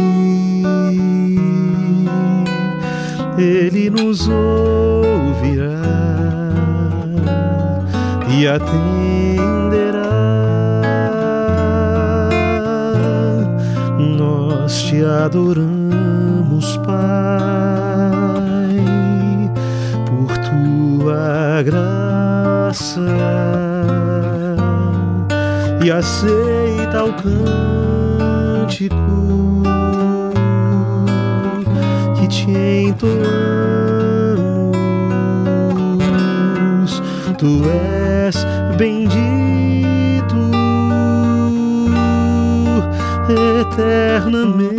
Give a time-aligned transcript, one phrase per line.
[3.39, 5.83] Ele nos ouvirá
[8.31, 8.77] e atenderá.
[14.19, 17.86] Nós te adoramos, Pai,
[21.63, 23.01] graça
[25.85, 28.97] e aceita o cântico
[32.17, 32.51] que te
[32.89, 33.43] entoamos.
[37.39, 38.47] Tu és
[38.77, 39.17] bendito
[43.29, 44.76] eternamente.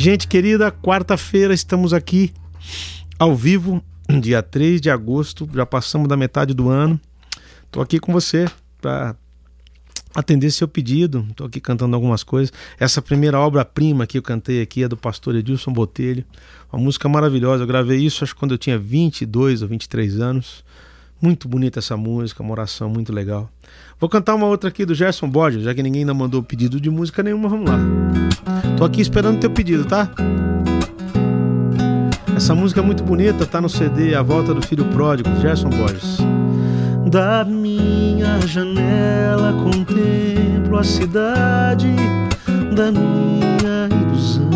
[0.00, 2.32] Gente querida, quarta-feira estamos aqui
[3.18, 3.84] ao vivo,
[4.18, 6.98] dia 3 de agosto, já passamos da metade do ano.
[7.66, 8.46] Estou aqui com você
[8.80, 9.14] para
[10.14, 11.26] atender seu pedido.
[11.28, 12.50] Estou aqui cantando algumas coisas.
[12.78, 16.24] Essa primeira obra-prima que eu cantei aqui é do pastor Edilson Botelho.
[16.72, 17.64] Uma música maravilhosa.
[17.64, 20.64] Eu gravei isso acho quando eu tinha 22 ou 23 anos.
[21.22, 23.50] Muito bonita essa música, uma oração muito legal.
[23.98, 26.88] Vou cantar uma outra aqui do Gerson Borges, já que ninguém ainda mandou pedido de
[26.88, 27.78] música nenhuma, vamos lá.
[28.78, 30.10] Tô aqui esperando teu pedido, tá?
[32.34, 36.16] Essa música é muito bonita, tá no CD A Volta do Filho Pródigo, Gerson Borges.
[37.10, 41.94] Da minha janela contemplo a cidade
[42.74, 44.48] da minha ilusão.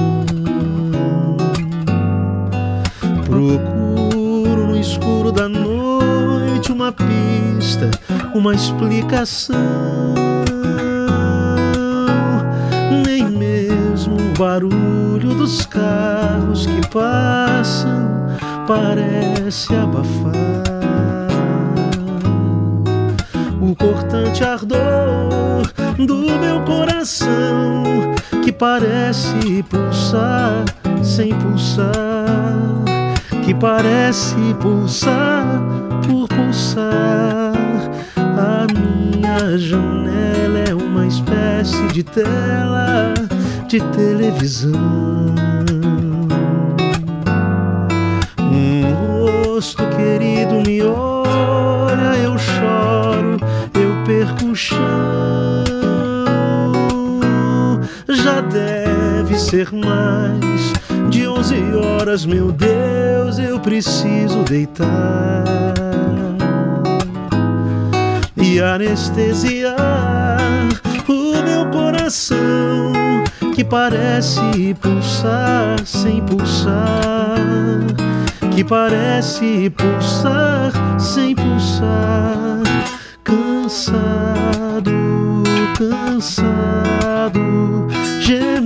[3.27, 7.91] Procuro no escuro da noite uma pista,
[8.35, 9.57] uma explicação.
[13.05, 18.27] Nem mesmo o barulho dos carros que passam
[18.67, 20.65] parece abafar
[23.61, 25.63] o cortante ardor
[25.99, 27.85] do meu coração
[28.43, 30.65] que parece pulsar
[31.03, 31.95] sem pulsar,
[33.45, 35.74] que parece pulsar
[38.17, 43.13] A minha janela é uma espécie de tela
[43.67, 44.71] de televisão.
[48.39, 53.37] Um rosto querido me olha, eu choro,
[53.75, 54.79] eu perco o chão.
[58.09, 60.73] Já deve ser mais
[61.11, 65.84] de 11 horas, meu Deus, eu preciso deitar
[68.61, 69.77] anestesiar
[71.09, 72.93] o meu coração
[73.55, 77.37] que parece pulsar sem pulsar,
[78.55, 82.63] que parece pulsar sem pulsar,
[83.23, 84.93] cansado,
[85.79, 87.41] cansado,
[88.21, 88.64] gemendo,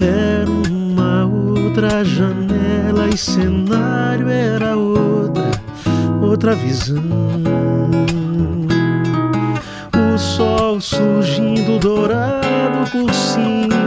[0.00, 5.50] Era uma outra janela e cenário era outra,
[6.22, 7.02] outra visão
[9.92, 13.80] O sol surgindo dourado por cima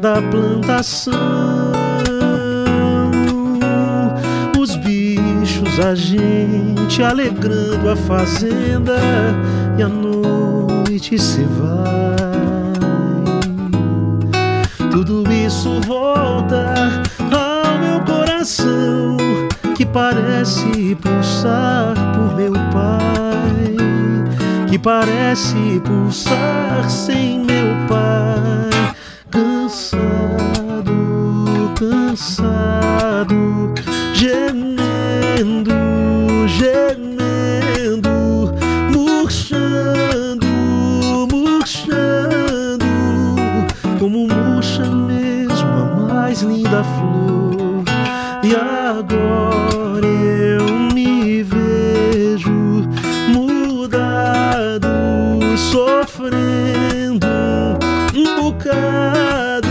[0.00, 1.37] da plantação.
[5.80, 8.98] A gente alegrando a fazenda
[9.78, 12.18] e a noite se vai.
[14.90, 16.74] Tudo isso volta
[17.30, 19.16] ao meu coração
[19.76, 23.76] que parece pulsar por meu pai,
[24.68, 27.47] que parece pulsar sem
[46.38, 47.84] mais linda flor.
[48.44, 52.88] E agora eu me vejo
[53.28, 54.88] mudado,
[55.56, 57.26] sofrendo
[58.14, 59.68] um bocado,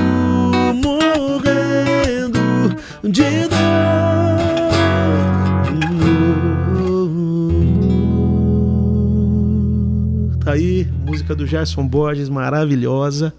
[0.83, 2.39] morrendo
[3.03, 3.57] de dor.
[10.43, 13.33] Tá aí, música do Gerson Borges, maravilhosa.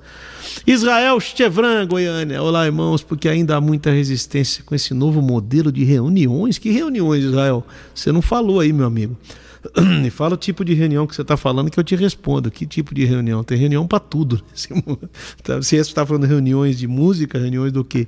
[0.71, 2.43] Israel Chevran, Goiânia.
[2.43, 6.59] Olá, irmãos, porque ainda há muita resistência com esse novo modelo de reuniões.
[6.59, 7.67] Que reuniões, Israel?
[7.95, 9.17] Você não falou aí, meu amigo.
[10.03, 12.51] Me fala o tipo de reunião que você está falando que eu te respondo.
[12.51, 13.43] Que tipo de reunião?
[13.43, 14.45] Tem reunião para tudo.
[14.53, 14.69] Se
[15.47, 18.07] você está falando reuniões de música, reuniões do quê?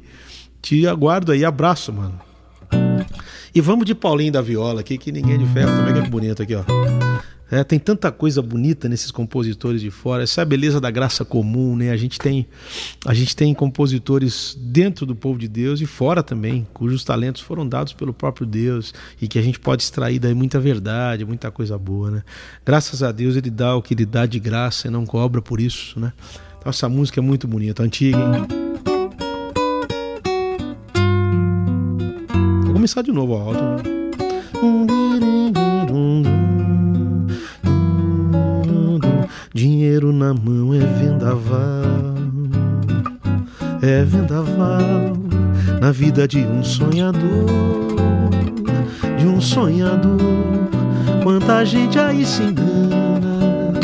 [0.60, 1.46] Te aguardo aí.
[1.46, 2.20] Abraço, mano.
[3.55, 6.08] E vamos de Paulinho da Viola aqui, que ninguém é de ferro também, que é
[6.08, 6.64] bonito aqui, ó.
[7.50, 10.23] É, tem tanta coisa bonita nesses compositores de fora.
[10.23, 11.91] Essa é a beleza da graça comum, né?
[11.91, 12.47] A gente tem,
[13.05, 17.69] a gente tem compositores dentro do povo de Deus e fora também, cujos talentos foram
[17.69, 21.76] dados pelo próprio Deus e que a gente pode extrair daí muita verdade, muita coisa
[21.76, 22.23] boa, né?
[22.64, 25.61] Graças a Deus ele dá o que ele dá de graça e não cobra por
[25.61, 26.12] isso, né?
[26.61, 28.69] Então essa música é muito bonita, antiga, hein?
[32.80, 33.62] Começar de novo alto.
[39.52, 42.14] Dinheiro na mão é vendaval,
[43.82, 45.14] é vendaval
[45.78, 47.20] na vida de um sonhador,
[49.18, 50.16] de um sonhador.
[51.22, 53.75] Quanta gente aí se engana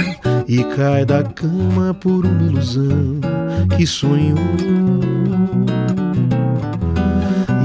[0.48, 3.20] e cai da cama por uma ilusão
[3.76, 5.15] que sonhou.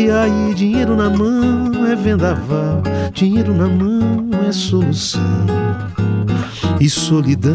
[0.00, 5.20] E aí, dinheiro na mão é vendaval, dinheiro na mão é solução
[6.80, 7.52] e solidão.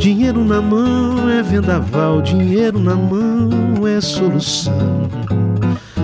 [0.00, 5.08] Dinheiro na mão é vendaval, dinheiro na mão é solução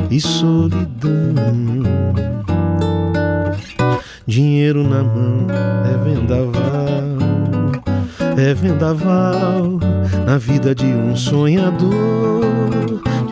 [0.09, 0.93] e solidão.
[4.29, 5.49] Dinheiro na mão
[5.93, 7.03] é vendaval,
[8.39, 9.81] é vendaval
[10.25, 12.42] na vida de um sonhador,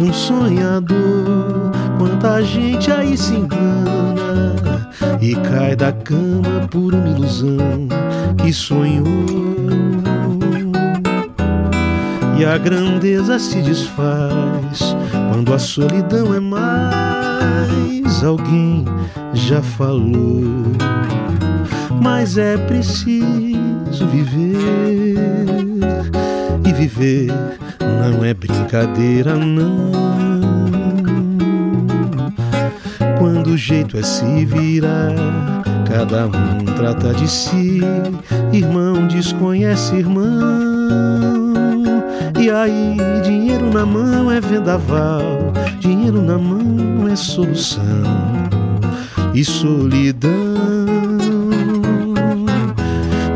[0.00, 1.71] de um sonhador.
[1.99, 4.57] Quanta gente aí se engana
[5.21, 7.87] e cai da cama por uma ilusão
[8.42, 9.04] que sonhou
[12.38, 14.97] e a grandeza se desfaz
[15.30, 18.25] quando a solidão é mais.
[18.25, 18.87] Alguém
[19.35, 20.64] já falou,
[22.00, 25.19] mas é preciso viver.
[26.64, 27.30] E viver
[28.09, 29.92] não é brincadeira, não.
[33.19, 35.14] Quando o jeito é se virar,
[35.87, 37.80] cada um trata de si.
[38.52, 40.80] Irmão desconhece irmão
[42.40, 47.83] e aí, dinheiro na mão é vendaval, dinheiro na mão é solução
[49.35, 50.30] e solidão.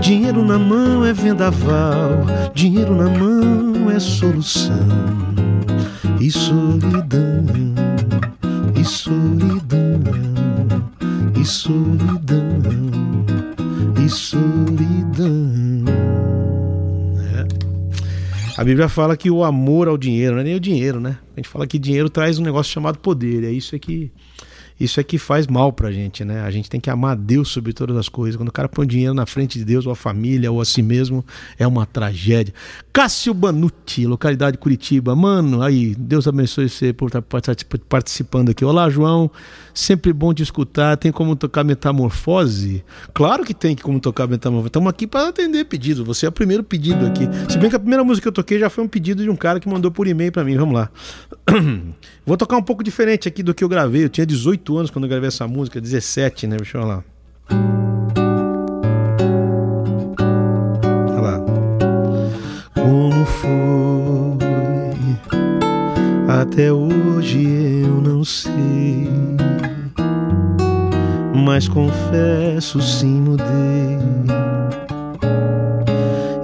[0.01, 5.25] Dinheiro na mão é vendaval, dinheiro na mão é solução
[6.21, 7.45] e solidão,
[8.81, 10.01] e solidão,
[11.39, 12.63] e solidão,
[14.03, 15.85] e solidão.
[18.57, 21.19] A Bíblia fala que o amor ao dinheiro, não é nem o dinheiro, né?
[21.37, 23.45] A gente fala que dinheiro traz um negócio chamado poder.
[23.45, 24.11] É isso é que
[24.79, 26.41] isso é que faz mal pra gente, né?
[26.43, 28.37] A gente tem que amar Deus sobre todas as coisas.
[28.37, 30.83] Quando o cara põe dinheiro na frente de Deus, ou a família, ou a si
[30.83, 31.25] mesmo,
[31.59, 32.53] é uma tragédia.
[32.93, 35.15] Cássio Banuti, localidade Curitiba.
[35.15, 37.23] Mano, aí, Deus abençoe você por estar
[37.89, 38.65] participando aqui.
[38.65, 39.31] Olá, João.
[39.75, 40.97] Sempre bom te escutar.
[40.97, 42.85] Tem como tocar metamorfose?
[43.13, 44.69] Claro que tem como tocar metamorfose.
[44.69, 46.05] Estamos aqui para atender pedido.
[46.05, 47.29] Você é o primeiro pedido aqui.
[47.51, 49.37] Se bem que a primeira música que eu toquei já foi um pedido de um
[49.37, 50.57] cara que mandou por e-mail para mim.
[50.57, 50.91] Vamos lá.
[52.25, 54.05] Vou tocar um pouco diferente aqui do que eu gravei.
[54.05, 56.57] Eu tinha 18 anos quando eu gravei essa música, 17, né?
[56.57, 57.84] Deixa eu lá.
[66.45, 67.43] Até hoje
[67.83, 69.09] eu não sei.
[71.35, 73.99] Mas confesso, sim, mudei.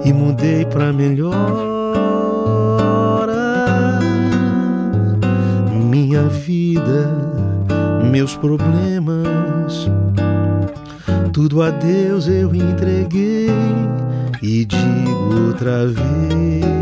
[0.03, 1.69] E mudei pra melhor.
[5.91, 7.09] minha vida,
[8.09, 9.89] meus problemas,
[11.31, 13.49] tudo a Deus eu entreguei
[14.41, 16.80] e digo outra vez: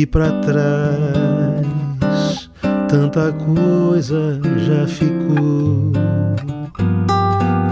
[0.00, 1.66] E para trás,
[2.88, 5.90] tanta coisa já ficou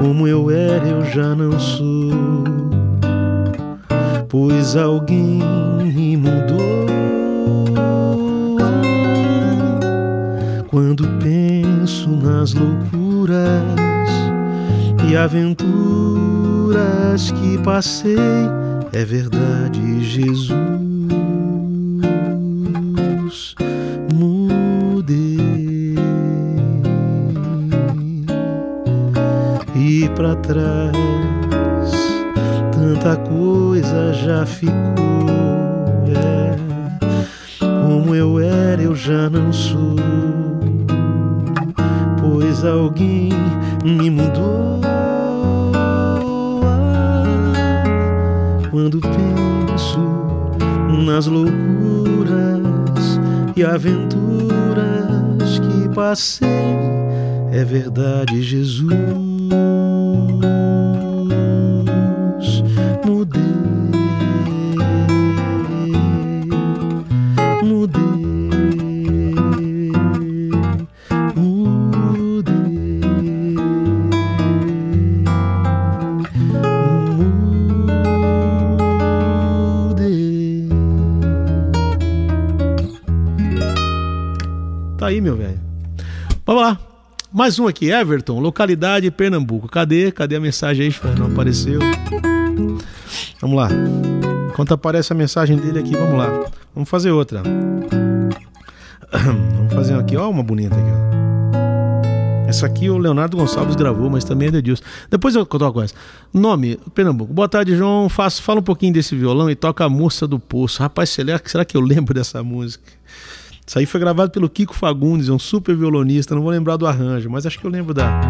[0.00, 2.42] como eu era, eu já não sou.
[4.28, 5.38] Pois alguém
[5.84, 6.86] me mudou.
[10.66, 13.62] Quando penso nas loucuras
[15.08, 15.70] e aventuras
[17.30, 18.16] que passei,
[18.92, 20.75] é verdade, Jesus.
[32.72, 34.74] Tanta coisa já ficou.
[36.14, 36.54] É.
[37.58, 39.96] Como eu era, eu já não sou.
[42.20, 43.30] Pois alguém
[43.84, 44.80] me mudou.
[48.70, 49.98] Quando penso
[51.04, 52.62] nas loucuras
[53.56, 56.46] e aventuras que passei,
[57.50, 58.92] é verdade, Jesus.
[85.06, 85.60] Tá aí, meu velho.
[86.44, 86.80] Vamos lá.
[87.32, 89.68] Mais um aqui, Everton, localidade Pernambuco.
[89.68, 90.10] Cadê?
[90.10, 91.16] Cadê a mensagem aí?
[91.16, 91.78] Não apareceu.
[93.40, 93.68] Vamos lá.
[94.48, 96.50] Enquanto aparece a mensagem dele aqui, vamos lá.
[96.74, 97.40] Vamos fazer outra.
[99.14, 102.48] Vamos fazer aqui, ó, uma bonita aqui, ó.
[102.48, 104.82] Essa aqui o Leonardo Gonçalves gravou, mas também é de Deus.
[105.08, 105.94] Depois eu uma coisa.
[106.34, 107.32] Nome, Pernambuco.
[107.32, 108.08] Boa tarde, João.
[108.08, 110.82] Faço, fala um pouquinho desse violão e toca a Moça do Poço.
[110.82, 112.82] Rapaz, será que eu lembro dessa música?
[113.66, 117.28] Isso aí foi gravado pelo Kiko Fagundes, um super violonista, não vou lembrar do arranjo,
[117.28, 118.20] mas acho que eu lembro da.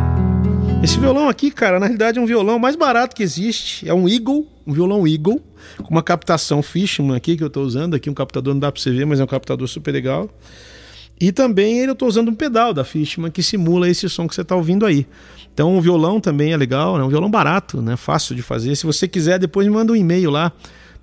[0.83, 3.87] Esse violão aqui, cara, na realidade é um violão mais barato que existe.
[3.87, 5.43] É um Eagle, um violão Eagle,
[5.83, 7.95] com uma captação Fishman aqui que eu estou usando.
[7.95, 10.31] Aqui um captador não dá para você ver, mas é um captador super legal.
[11.21, 14.41] E também eu estou usando um pedal da Fishman que simula esse som que você
[14.41, 15.07] está ouvindo aí.
[15.53, 17.97] Então o violão também é legal, é um violão barato, né?
[17.97, 18.75] Fácil de fazer.
[18.75, 20.53] Se você quiser, depois me manda um e-mail lá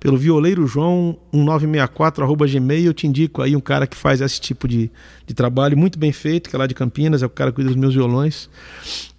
[0.04, 2.84] pelo violeiro João 1964 gmail.
[2.84, 4.90] Eu te indico aí um cara que faz esse tipo de,
[5.26, 7.70] de trabalho muito bem feito, que é lá de Campinas, é o cara que cuida
[7.70, 8.50] dos meus violões.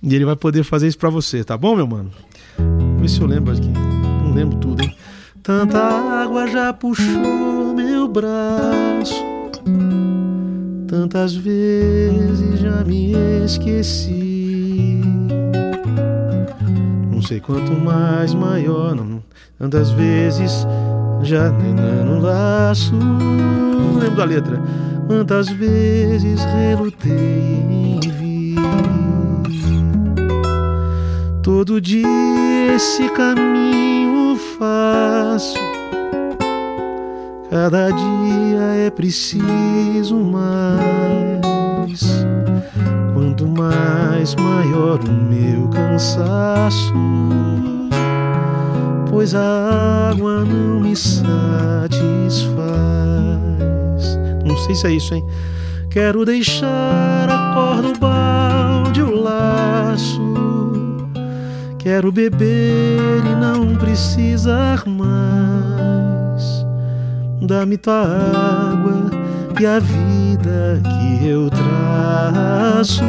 [0.04, 2.12] E ele vai poder fazer isso para você, tá bom, meu mano?
[2.60, 3.68] Vamos ver se eu lembro aqui.
[3.68, 4.96] Não lembro tudo, hein?
[5.42, 9.26] Tanta água já puxou meu braço.
[10.88, 13.12] Tantas vezes já me
[13.44, 15.02] esqueci.
[17.16, 19.24] Não sei quanto mais maior, não,
[19.58, 20.68] Tantas vezes
[21.22, 24.62] já no laço, não lembro da letra.
[25.08, 27.14] Quantas vezes relutei
[27.72, 28.58] em vir.
[31.42, 32.06] Todo dia
[32.76, 35.58] esse caminho faço.
[37.50, 40.95] Cada dia é preciso mais.
[43.36, 46.94] Quanto mais maior o meu cansaço
[49.10, 51.36] pois a água não me satisfaz.
[54.46, 55.28] Não sei se é isso, hein?
[55.90, 59.98] Quero deixar a corda, o balde, o lar
[61.78, 66.66] Quero beber e não precisar mais.
[67.42, 69.05] Dá-me tua água
[69.60, 73.04] e a vida que eu traço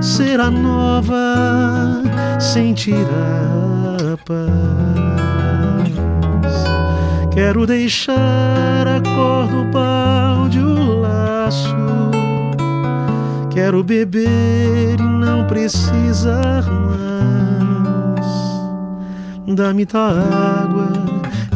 [0.00, 2.02] será nova,
[2.40, 4.46] sentirá paz.
[7.32, 11.76] Quero deixar a cor do balde o laço.
[13.50, 18.26] Quero beber e não precisar mais.
[19.54, 21.05] Dá-me tua água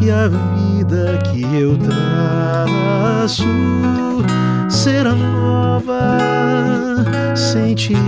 [0.00, 3.44] e a vida que eu traço
[4.68, 6.18] será nova,
[7.36, 8.00] sentirá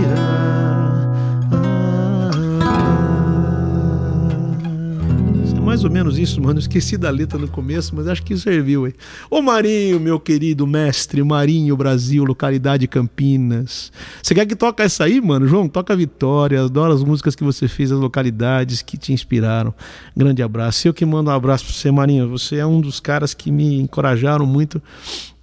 [5.73, 6.59] mais ou menos isso, mano.
[6.59, 8.93] esqueci da letra no começo, mas acho que serviu, hein?
[9.27, 13.91] Ô Marinho, meu querido mestre, Marinho Brasil, localidade Campinas.
[14.21, 15.47] Você quer que toque essa aí, mano?
[15.47, 19.73] João, toca Vitória, adoro as músicas que você fez, as localidades que te inspiraram.
[20.15, 20.87] Grande abraço.
[20.87, 22.29] Eu que mando um abraço pra você, Marinho.
[22.29, 24.79] Você é um dos caras que me encorajaram muito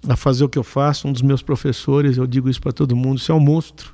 [0.07, 2.95] a fazer o que eu faço, um dos meus professores, eu digo isso para todo
[2.95, 3.19] mundo.
[3.19, 3.93] Você é um monstro.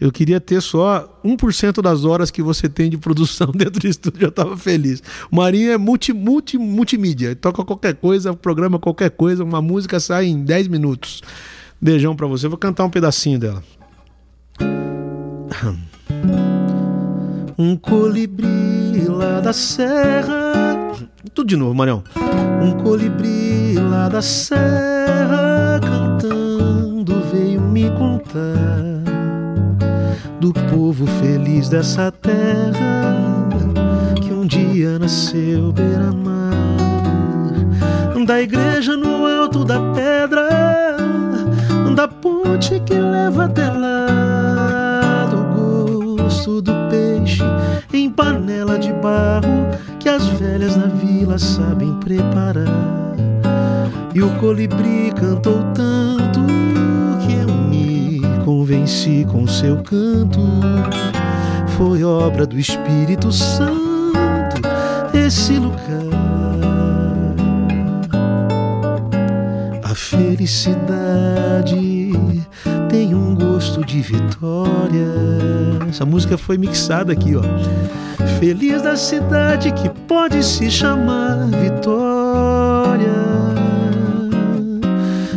[0.00, 4.24] Eu queria ter só 1% das horas que você tem de produção dentro do estúdio,
[4.24, 5.02] eu estava feliz.
[5.30, 7.34] O Marinho é multi, multi, multimídia.
[7.36, 11.22] Toca qualquer coisa, programa qualquer coisa, uma música sai em 10 minutos.
[11.80, 12.48] Beijão para você.
[12.48, 13.62] Vou cantar um pedacinho dela.
[17.58, 20.92] Um colibri lá da serra.
[21.34, 22.02] Tudo de novo, Marião.
[22.62, 29.03] Um colibri lá da serra cantando veio me contar
[30.40, 33.48] do povo feliz dessa terra
[34.22, 36.52] que um dia nasceu beira-mar,
[38.26, 40.96] da igreja no alto da pedra,
[41.94, 47.42] da ponte que leva até lá, do gosto do peixe
[47.92, 49.68] em panela de barro
[50.00, 52.66] que as velhas na vila sabem preparar.
[54.14, 56.40] E o colibri cantou tanto
[58.44, 60.38] convenci com seu canto.
[61.78, 64.60] Foi obra do Espírito Santo
[65.14, 65.80] esse lugar.
[69.82, 70.84] A felicidade
[72.90, 75.08] tem um gosto de vitória.
[75.88, 77.42] Essa música foi mixada aqui, ó.
[78.38, 83.14] Feliz da cidade que pode se chamar Vitória.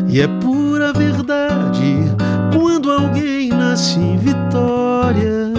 [0.09, 2.16] E é pura verdade
[2.57, 5.53] quando alguém nasce em Vitória,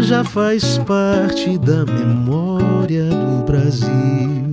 [0.00, 4.52] já faz parte da memória do Brasil,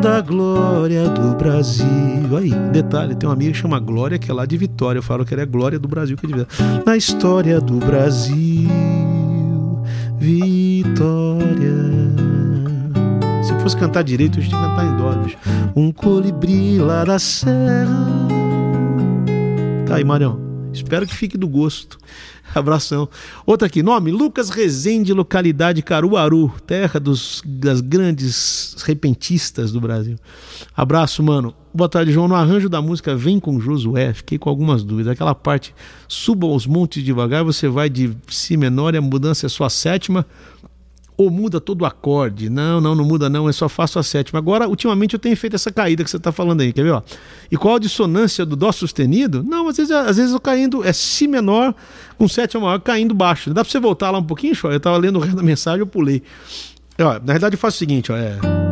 [0.00, 1.86] da glória do Brasil.
[2.38, 4.98] Aí, detalhe, tem uma amiga que chama Glória, que é lá de Vitória.
[4.98, 6.26] Eu falo que ela é Glória do Brasil, que.
[6.86, 8.70] Na história do Brasil,
[10.16, 11.44] Vitória.
[13.42, 15.14] Se eu fosse cantar direito, eu tinha que cantar em dó.
[15.76, 18.23] Um colibri lá da serra
[19.86, 20.40] Tá aí, Marião.
[20.72, 21.98] Espero que fique do gosto.
[22.54, 23.06] Abração.
[23.44, 30.16] Outra aqui, nome: Lucas Rezende, localidade Caruaru, terra dos, das grandes repentistas do Brasil.
[30.74, 31.54] Abraço, mano.
[31.72, 32.26] Boa tarde, João.
[32.26, 35.12] No arranjo da música Vem com Josué, fiquei com algumas dúvidas.
[35.12, 35.74] Aquela parte,
[36.08, 39.70] suba aos montes devagar, você vai de Si menor e a mudança é só a
[39.70, 40.24] sétima
[41.16, 42.50] ou muda todo o acorde.
[42.50, 44.38] Não, não, não muda não, é só faço a sétima.
[44.38, 46.92] Agora, ultimamente eu tenho feito essa caída que você está falando aí, quer ver?
[46.92, 47.02] Ó?
[47.50, 49.42] E qual a dissonância do Dó sustenido?
[49.42, 51.74] Não, às vezes, às vezes eu caindo, é Si menor
[52.18, 53.52] com sétima maior, caindo baixo.
[53.52, 54.70] Dá para você voltar lá um pouquinho, show?
[54.70, 56.22] Eu estava lendo o resto da mensagem, eu pulei.
[56.98, 58.63] Ó, na realidade eu faço o seguinte, ó, é...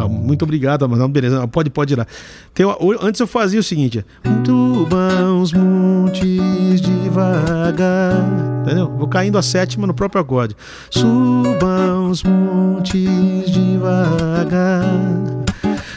[0.00, 2.06] Ah, muito obrigado, mas beleza, pode, pode ir lá.
[2.54, 2.64] Tem,
[3.02, 4.02] antes eu fazia o seguinte:
[4.42, 8.16] Tuba os montes devagar.
[8.62, 8.88] Entendeu?
[8.96, 10.56] Vou caindo a sétima no próprio acorde.
[10.88, 14.84] Suba os montes devagar.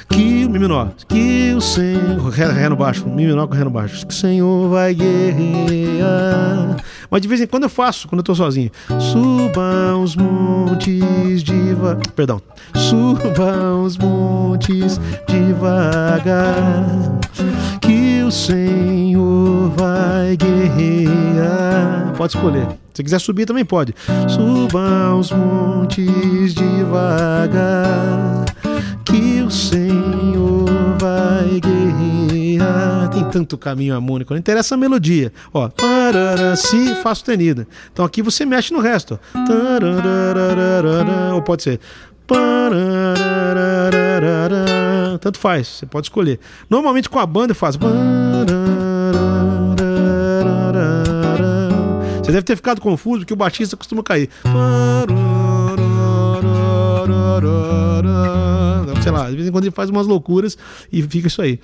[0.09, 2.29] Que o Mi menor, que o Senhor.
[2.29, 4.05] Ré, ré no baixo, Mi menor com Ré no baixo.
[4.05, 6.75] Que o Senhor vai guerrear.
[7.09, 8.69] Mas de vez em quando eu faço, quando eu tô sozinho.
[8.99, 12.01] Suba os montes devagar.
[12.13, 12.41] Perdão.
[12.75, 16.85] Suba os montes devagar.
[17.81, 22.13] Que o Senhor vai guerrear.
[22.15, 22.67] Pode escolher.
[22.93, 23.93] Se quiser subir também pode.
[24.27, 28.45] Suba os montes devagar
[29.03, 33.09] que o Senhor vai guerrear.
[33.09, 35.33] Tem tanto caminho harmônico, não interessa a melodia.
[35.53, 37.67] Ó, tarara, si, fá sustenida.
[37.91, 39.19] Então aqui você mexe no resto.
[39.35, 41.35] Ó.
[41.35, 41.79] Ou pode ser.
[45.19, 46.39] Tanto faz, você pode escolher.
[46.69, 47.79] Normalmente com a banda faço.
[52.23, 54.29] Você deve ter ficado confuso porque o baixista costuma cair.
[59.01, 60.57] Sei lá, de vez em quando ele faz umas loucuras
[60.91, 61.59] e fica isso aí.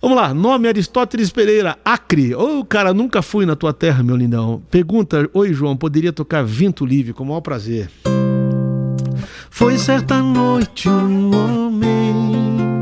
[0.00, 2.34] Vamos lá, nome Aristóteles Pereira, Acre.
[2.34, 4.60] Ô, oh, cara, nunca fui na tua terra, meu lindão.
[4.68, 7.88] Pergunta, oi João, poderia tocar Vento Livre com o maior prazer.
[9.50, 12.80] Foi certa noite um homem,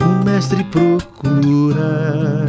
[0.00, 2.46] um mestre procura,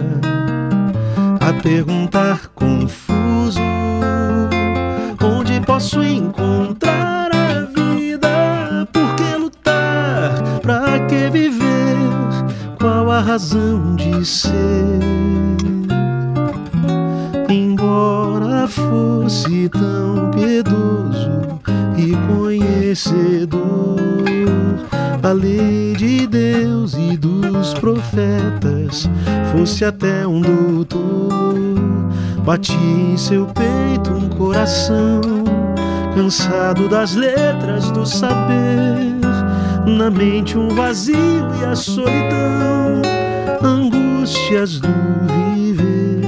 [1.41, 3.59] a perguntar confuso,
[5.21, 8.87] onde posso encontrar a vida?
[8.93, 10.59] Por que lutar?
[10.61, 11.97] Pra que viver?
[12.79, 14.99] Qual a razão de ser?
[17.49, 21.58] Embora fosse tão piedoso
[21.99, 23.97] e conhecedor.
[25.21, 29.09] Da lei de Deus e dos profetas,
[29.51, 31.53] fosse até um doutor,
[32.45, 35.19] bati em seu peito um coração
[36.15, 39.19] cansado das letras do saber.
[39.85, 41.17] Na mente um vazio
[41.61, 43.01] e a solidão,
[43.61, 44.87] angústias do
[45.53, 46.21] viver.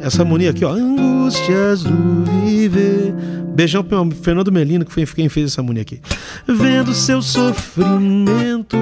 [0.00, 0.74] Essa harmonia aqui, ó,
[1.28, 3.12] angústias do viver.
[3.54, 6.00] Beijão pro Fernando Melino, que foi quem fez essa harmonia aqui.
[6.46, 8.78] Vendo seu sofrimento,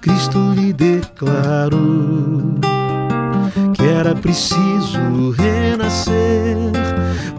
[0.00, 2.58] Cristo lhe declarou
[3.74, 6.56] que era preciso renascer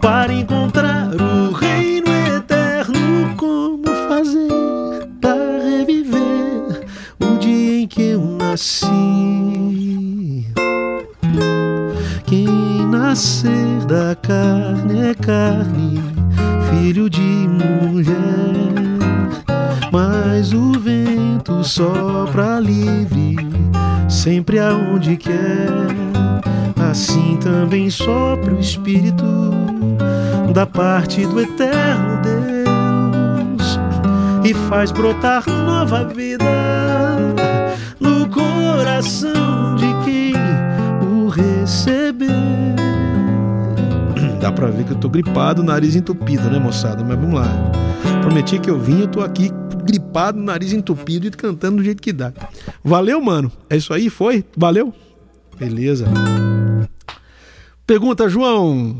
[0.00, 3.34] para encontrar o reino eterno.
[3.36, 4.48] Como fazer?
[8.58, 9.87] nasci.
[13.18, 16.00] Nascer da carne é carne,
[16.70, 18.14] filho de mulher.
[19.90, 23.34] Mas o vento sopra livre,
[24.08, 25.68] sempre aonde quer.
[26.88, 29.24] Assim também sopra o Espírito
[30.54, 33.80] da parte do eterno Deus
[34.44, 36.44] e faz brotar nova vida
[38.30, 40.34] coração de quem
[41.02, 42.87] o receber.
[44.48, 47.04] Dá pra ver que eu tô gripado, nariz entupido, né, moçada?
[47.04, 47.70] Mas vamos lá.
[48.22, 49.50] Prometi que eu vim, eu tô aqui
[49.84, 52.32] gripado, nariz entupido e cantando do jeito que dá.
[52.82, 53.52] Valeu, mano.
[53.68, 54.08] É isso aí?
[54.08, 54.42] Foi?
[54.56, 54.94] Valeu?
[55.58, 56.06] Beleza.
[57.86, 58.96] Pergunta, João.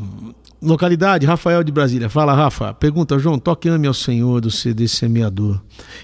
[0.61, 2.09] Localidade, Rafael de Brasília.
[2.09, 2.71] Fala, Rafa.
[2.75, 5.59] Pergunta, João, toque ame ao Senhor do CD Semeador.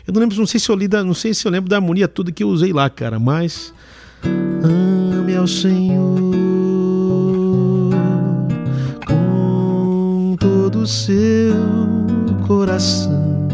[0.07, 1.75] Eu não lembro, não sei se eu li da, não sei se eu lembro da
[1.75, 3.71] harmonia tudo que eu usei lá, cara, mas
[4.23, 6.54] ame ao Senhor
[10.87, 11.55] seu
[12.47, 13.47] coração,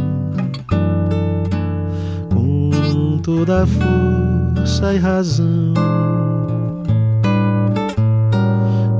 [2.29, 5.73] com toda a força e razão,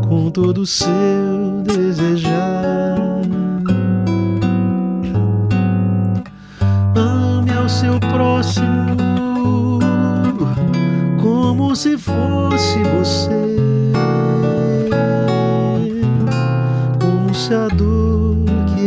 [0.07, 2.31] com todo o seu desejar.
[6.95, 9.79] Ame ao seu próximo
[11.21, 13.55] como se fosse você.
[16.99, 18.10] Como se a dor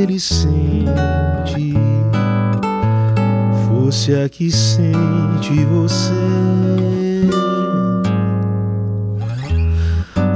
[0.04, 1.74] ele sente
[3.66, 6.12] fosse a que sente você.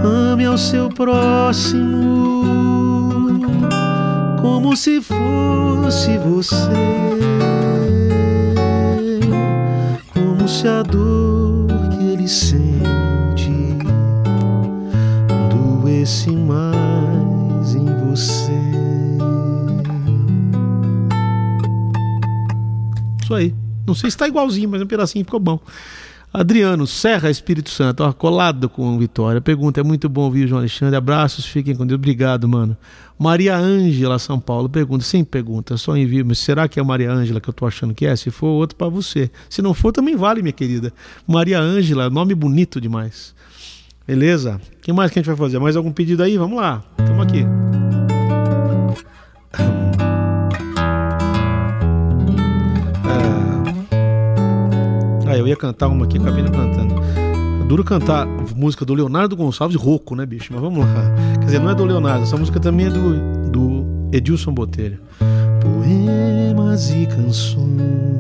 [0.03, 2.45] ame ao seu próximo
[4.41, 6.73] como se fosse você,
[10.15, 13.53] como se a dor que ele sente
[15.51, 18.48] doesse mais em você.
[23.29, 23.55] Isso aí.
[23.87, 25.61] Não sei se está igualzinho, mas um pedacinho ficou bom.
[26.33, 29.41] Adriano, Serra, Espírito Santo, ó, colado com Vitória.
[29.41, 30.97] Pergunta: é muito bom ouvir o João Alexandre.
[30.97, 31.99] Abraços, fiquem com Deus.
[31.99, 32.77] Obrigado, mano.
[33.19, 34.69] Maria Ângela, São Paulo.
[34.69, 36.25] Pergunta: sem pergunta, só envio.
[36.25, 38.17] Mas será que é a Maria Ângela que eu tô achando que é?
[38.17, 39.31] Se for, outro para você.
[39.49, 40.93] Se não for, também vale, minha querida.
[41.27, 43.35] Maria Ângela, nome bonito demais.
[44.07, 44.61] Beleza?
[44.79, 45.59] O que mais que a gente vai fazer?
[45.59, 46.39] Mais algum pedido aí?
[46.39, 46.83] Vamos lá.
[46.99, 47.45] Estamos aqui.
[55.39, 56.95] Eu ia cantar uma aqui, acabei não cantando.
[57.63, 60.53] É duro cantar música do Leonardo Gonçalves rouco, né, bicho?
[60.53, 61.15] Mas vamos lá.
[61.39, 64.99] Quer dizer, não é do Leonardo, essa música também é do, do Edilson Botelho.
[65.61, 68.19] Poemas e canções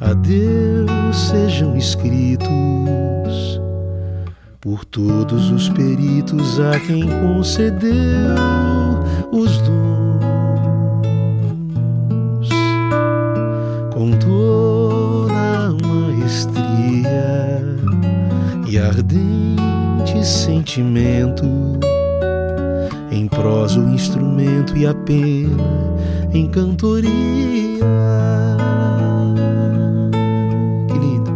[0.00, 2.48] a Deus sejam escritos
[4.60, 7.92] por todos os peritos a quem concedeu
[9.30, 10.20] os dons.
[13.92, 14.12] Com
[18.66, 21.44] e ardente sentimento
[23.10, 25.64] em prosa o instrumento e a pena
[26.32, 27.10] em cantoria.
[30.88, 31.32] Que lindo!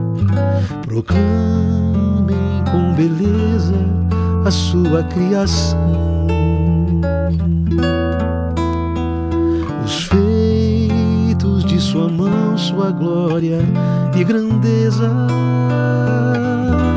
[0.86, 3.74] Proclamem com beleza
[4.44, 6.26] a sua criação.
[9.84, 10.33] Os feitos
[11.64, 13.58] de sua mão, sua glória
[14.16, 15.08] e grandeza.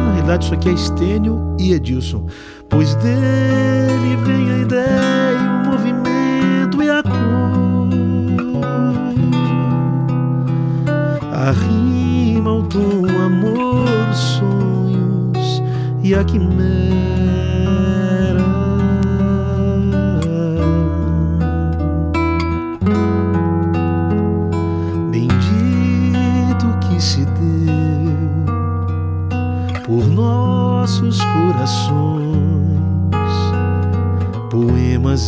[0.06, 2.26] Na verdade, isso aqui é Estênio e Edilson
[2.70, 7.88] pois dele vem a ideia, o movimento e a cor.
[11.32, 15.64] A rima, o tom, o amor, os sonhos
[16.04, 16.97] e a quimera.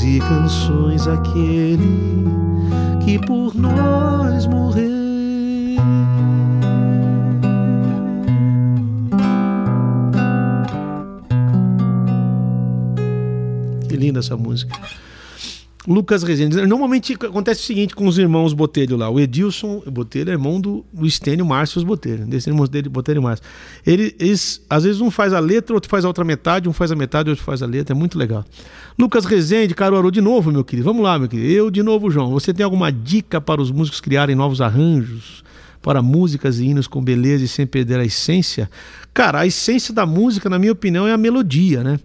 [0.04, 2.26] E canções aquele
[3.04, 4.90] que por nós morreu.
[13.88, 14.78] Que linda essa música.
[15.90, 16.56] Lucas Rezende.
[16.68, 19.10] Normalmente acontece o seguinte com os irmãos Botelho lá.
[19.10, 22.28] O Edilson Botelho é irmão do, Estênio Márcio Botelho.
[22.28, 23.44] Desse irmão dele, Botelho e Márcio.
[23.84, 26.92] Ele, eles, às vezes um faz a letra, outro faz a outra metade, um faz
[26.92, 27.96] a metade, outro faz a letra.
[27.96, 28.46] É muito legal.
[29.00, 30.86] Lucas Rezende, Caruaru, de novo, meu querido.
[30.86, 31.50] Vamos lá, meu querido.
[31.50, 32.30] Eu de novo, João.
[32.34, 35.44] Você tem alguma dica para os músicos criarem novos arranjos?
[35.82, 38.70] Para músicas e hinos com beleza e sem perder a essência?
[39.12, 42.00] Cara, a essência da música, na minha opinião, é a melodia, né?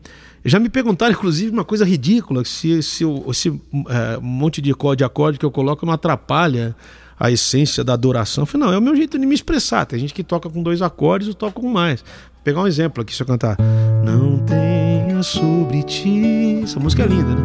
[0.45, 3.49] Já me perguntaram, inclusive, uma coisa ridícula: se, se, esse
[3.89, 6.77] é, monte de acorde, de acorde que eu coloco não atrapalha
[7.19, 8.43] a essência da adoração.
[8.43, 9.87] Eu falei, não, é o meu jeito de me expressar.
[9.87, 12.01] Tem gente que toca com dois acordes, eu toco com mais.
[12.01, 13.57] Vou pegar um exemplo aqui, se eu cantar.
[14.05, 16.61] Não tenha sobre ti.
[16.63, 17.43] Essa música é linda, né?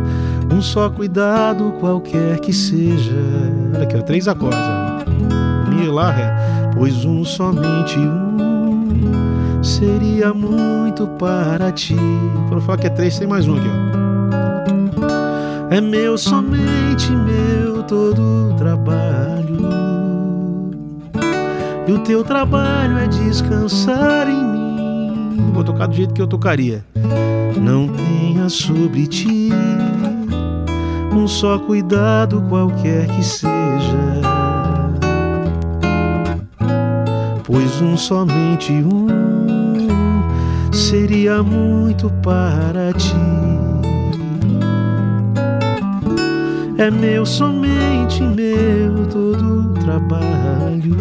[0.53, 3.15] Um só cuidado, qualquer que seja.
[3.73, 4.59] Olha aqui, ó, três acordes.
[4.59, 5.69] Ó.
[5.69, 6.33] Mi, Lá, Ré.
[6.73, 11.95] Pois um somente um seria muito para ti.
[12.47, 13.99] Quando falar que é três, tem mais um aqui, ó.
[15.71, 19.59] É meu, somente meu, todo trabalho.
[21.87, 25.51] E o teu trabalho é descansar em mim.
[25.53, 26.83] Vou tocar do jeito que eu tocaria.
[27.59, 29.49] Não tenha sobre ti
[31.11, 33.49] um só cuidado, qualquer que seja.
[37.43, 39.38] Pois um somente um
[40.79, 43.13] seria muito para ti.
[46.77, 50.95] É meu, somente meu, todo trabalho.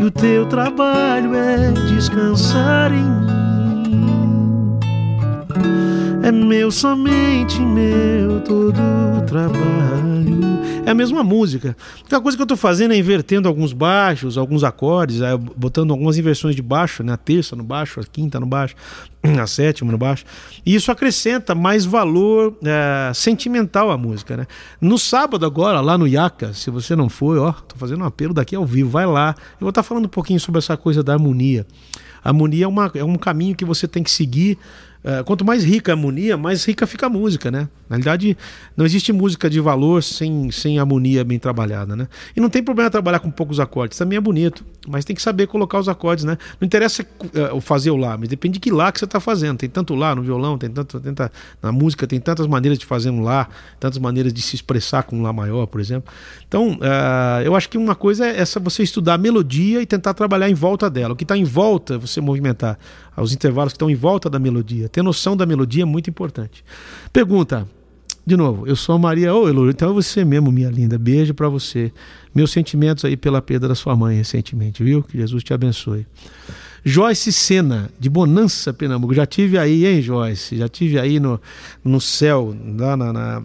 [0.00, 3.41] E o teu trabalho é descansar em mim.
[6.22, 8.80] É meu, somente meu, todo
[9.26, 9.82] trabalho
[10.84, 11.76] é a mesma música.
[12.10, 16.18] A coisa que eu estou fazendo é invertendo alguns baixos, alguns acordes, é, botando algumas
[16.18, 17.12] inversões de baixo, né?
[17.12, 18.74] A terça no baixo, a quinta no baixo,
[19.40, 20.24] a sétima no baixo.
[20.66, 24.46] E isso acrescenta mais valor é, sentimental à música, né?
[24.80, 28.34] No sábado agora, lá no Iaca, se você não foi, ó, tô fazendo um apelo
[28.34, 29.34] daqui ao vivo, vai lá.
[29.52, 31.66] Eu vou estar tá falando um pouquinho sobre essa coisa da harmonia.
[32.24, 34.58] A harmonia é, uma, é um caminho que você tem que seguir
[35.04, 37.68] Uh, quanto mais rica a harmonia, mais rica fica a música, né?
[37.88, 38.38] Na realidade,
[38.76, 42.06] não existe música de valor sem, sem harmonia bem trabalhada, né?
[42.36, 45.48] E não tem problema trabalhar com poucos acordes, também é bonito, mas tem que saber
[45.48, 46.38] colocar os acordes, né?
[46.60, 47.04] Não interessa
[47.52, 49.58] uh, fazer o lá, mas depende de que lá que você está fazendo.
[49.58, 51.02] Tem tanto lá no violão, tem tanto
[51.60, 53.48] na música, tem tantas maneiras de fazer um lá,
[53.80, 56.12] tantas maneiras de se expressar com um lá maior, por exemplo.
[56.46, 60.14] Então, uh, eu acho que uma coisa é essa você estudar a melodia e tentar
[60.14, 61.12] trabalhar em volta dela.
[61.12, 62.78] O que está em volta, você movimentar
[63.14, 64.88] aos intervalos que estão em volta da melodia.
[64.92, 66.64] Ter noção da melodia é muito importante.
[67.12, 67.66] Pergunta,
[68.24, 69.34] de novo, eu sou a Maria.
[69.34, 70.96] Ô, oh, então é você mesmo, minha linda.
[70.98, 71.92] Beijo para você.
[72.34, 75.02] Meus sentimentos aí pela perda da sua mãe recentemente, viu?
[75.02, 76.06] Que Jesus te abençoe.
[76.84, 79.14] Joyce Sena, de Bonança, Pernambuco.
[79.14, 80.56] Já tive aí, hein, Joyce?
[80.56, 81.40] Já tive aí no,
[81.82, 83.12] no céu, lá na.
[83.12, 83.42] na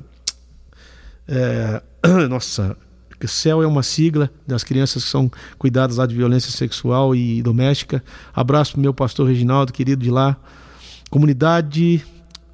[1.27, 1.81] é,
[2.29, 2.77] nossa,
[3.25, 8.03] CEL é uma sigla das crianças que são cuidadas lá de violência sexual e doméstica.
[8.33, 10.37] Abraço pro meu pastor Reginaldo, querido de lá.
[11.09, 12.03] Comunidade.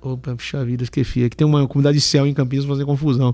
[0.01, 1.23] Opa, puxa vida, esqueci.
[1.23, 3.33] Aqui tem uma comunidade de céu em Campinas, fazer confusão.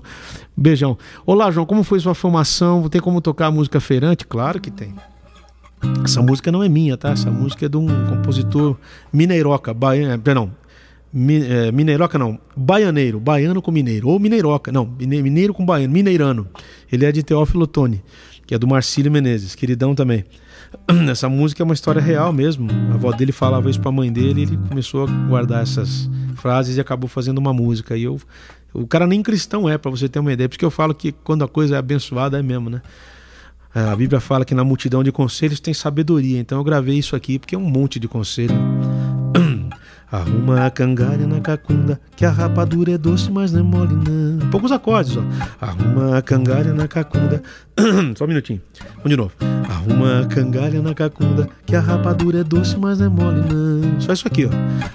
[0.56, 0.96] Beijão.
[1.26, 2.88] Olá, João, como foi sua formação?
[2.88, 4.26] Tem como tocar a música feirante?
[4.26, 4.94] Claro que tem.
[6.04, 7.10] Essa música não é minha, tá?
[7.10, 8.76] Essa música é de um compositor
[9.12, 10.52] mineiroca, baiano, perdão,
[11.12, 16.46] é, mineiroca não, baianeiro, baiano com mineiro, ou mineiroca, não, mineiro com baiano, mineirano.
[16.92, 18.02] Ele é de Teófilo Tone,
[18.46, 20.24] que é do Marcílio Menezes, queridão também.
[21.10, 22.68] Essa música é uma história real mesmo.
[22.90, 26.76] A avó dele falava isso pra mãe dele e ele começou a guardar essas frases
[26.76, 27.96] e acabou fazendo uma música.
[27.96, 28.20] E eu.
[28.72, 30.48] O cara nem cristão é, para você ter uma ideia.
[30.48, 32.80] Por isso que eu falo que quando a coisa é abençoada é mesmo, né?
[33.74, 36.38] A Bíblia fala que na multidão de conselhos tem sabedoria.
[36.38, 38.54] Então eu gravei isso aqui porque é um monte de conselho.
[40.12, 44.50] Arruma a cangalha na cacunda, que a rapadura é doce, mas não é mole não.
[44.50, 45.22] Poucos acordes, ó.
[45.60, 47.40] Arruma a cangalha na cacunda.
[48.16, 48.60] Só um minutinho.
[48.96, 49.32] Vamos de novo.
[49.68, 54.00] Arruma a cangalha na cacunda, que a rapadura é doce, mas não é mole não.
[54.00, 54.50] Só isso aqui, ó.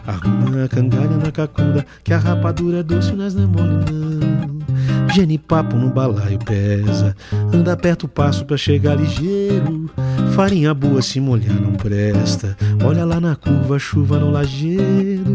[0.06, 4.75] Arruma a cangalha na cacunda, que a rapadura é doce, mas não é mole não.
[5.14, 7.16] Genipapo no balaio pesa,
[7.54, 9.90] anda perto o passo pra chegar ligeiro.
[10.36, 15.35] Farinha boa se molhar não presta, olha lá na curva, chuva no lajeiro.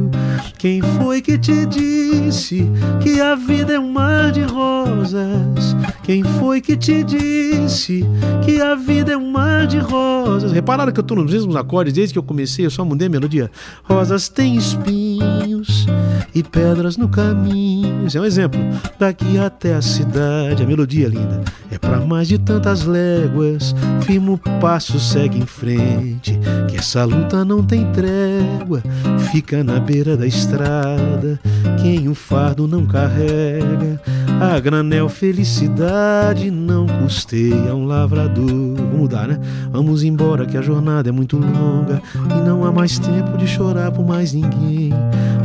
[0.58, 2.68] Quem foi que te disse
[3.02, 5.76] que a vida é um mar de rosas?
[6.02, 8.04] Quem foi que te disse
[8.44, 10.52] que a vida é um mar de rosas?
[10.52, 13.10] Repararam que eu tô nos mesmos acordes desde que eu comecei, eu só mudei a
[13.10, 13.50] melodia.
[13.84, 15.86] Rosas têm espinhos
[16.34, 18.06] e pedras no caminho.
[18.06, 18.60] Esse é um exemplo.
[18.98, 21.42] Daqui até a cidade, a melodia é linda.
[21.70, 26.38] É para mais de tantas léguas, firma o passo, segue em frente.
[26.68, 28.82] Que essa luta não tem trégua,
[29.30, 31.38] fica na beira da estrada.
[31.82, 34.00] Quem o fardo não carrega,
[34.40, 38.46] a granel felicidade não custeia um lavrador.
[38.46, 39.38] Vamos mudar, né?
[39.70, 42.00] Vamos embora que a jornada é muito longa
[42.34, 44.90] e não há mais tempo de chorar por mais ninguém.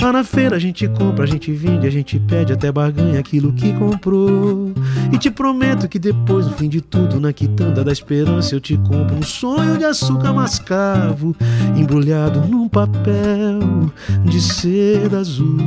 [0.01, 3.51] Lá na feira a gente compra, a gente vende, a gente pede até barganha aquilo
[3.51, 4.71] que comprou.
[5.11, 8.77] E te prometo que depois, no fim de tudo, na quitanda da esperança, eu te
[8.77, 11.35] compro um sonho de açúcar mascavo,
[11.75, 13.91] embrulhado num papel
[14.25, 15.57] de seda azul,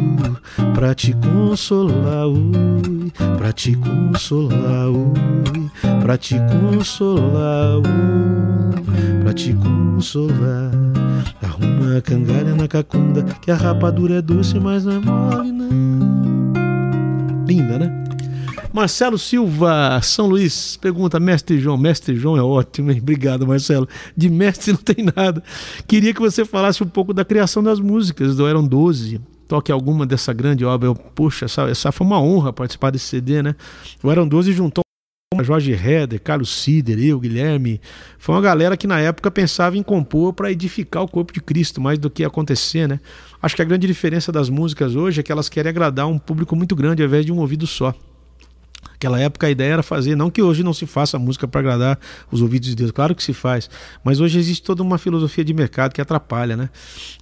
[0.75, 5.71] pra te consolar, ui, pra te consolar, ui,
[6.03, 10.71] pra te consolar, ui, pra te consolar.
[11.43, 15.69] Arruma a cangalha na cacunda, que a rapadura é doce, mas não é mole, não.
[17.47, 18.05] Linda, né?
[18.73, 21.77] Marcelo Silva, São Luís, pergunta, mestre João.
[21.77, 22.99] Mestre João é ótimo, hein?
[23.01, 23.89] Obrigado, Marcelo.
[24.17, 25.43] De mestre não tem nada.
[25.87, 29.21] Queria que você falasse um pouco da criação das músicas do Eram 12.
[29.49, 30.89] Toque alguma dessa grande obra.
[30.89, 33.57] Eu, puxa, essa, essa foi uma honra participar desse CD, né?
[34.03, 34.83] O Eram 12 juntou
[35.43, 37.81] Jorge Heder, Carlos Sider, eu, Guilherme.
[38.19, 41.81] Foi uma galera que na época pensava em compor para edificar o corpo de Cristo,
[41.81, 43.01] mais do que acontecer, né?
[43.41, 46.57] Acho que a grande diferença das músicas hoje é que elas querem agradar um público
[46.57, 47.95] muito grande ao invés de um ouvido só.
[48.99, 52.01] Naquela época a ideia era fazer, não que hoje não se faça música para agradar
[52.33, 53.71] os ouvidos de Deus, claro que se faz,
[54.03, 56.69] mas hoje existe toda uma filosofia de mercado que atrapalha, né?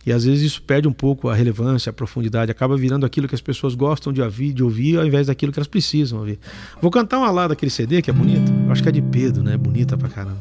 [0.07, 3.35] E às vezes isso perde um pouco a relevância, a profundidade, acaba virando aquilo que
[3.35, 6.39] as pessoas gostam de ouvir, de ouvir ao invés daquilo que elas precisam ouvir.
[6.81, 9.43] Vou cantar uma lá daquele CD que é bonito, eu acho que é de Pedro,
[9.43, 9.55] né?
[9.59, 10.41] Bonita pra caramba.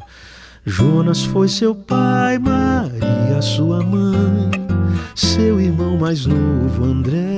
[0.64, 4.50] Jonas foi seu pai, Maria sua mãe,
[5.14, 7.36] seu irmão mais novo André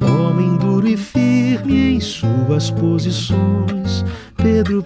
[0.00, 4.04] homem duro e firme em suas posições.
[4.36, 4.84] Pedro,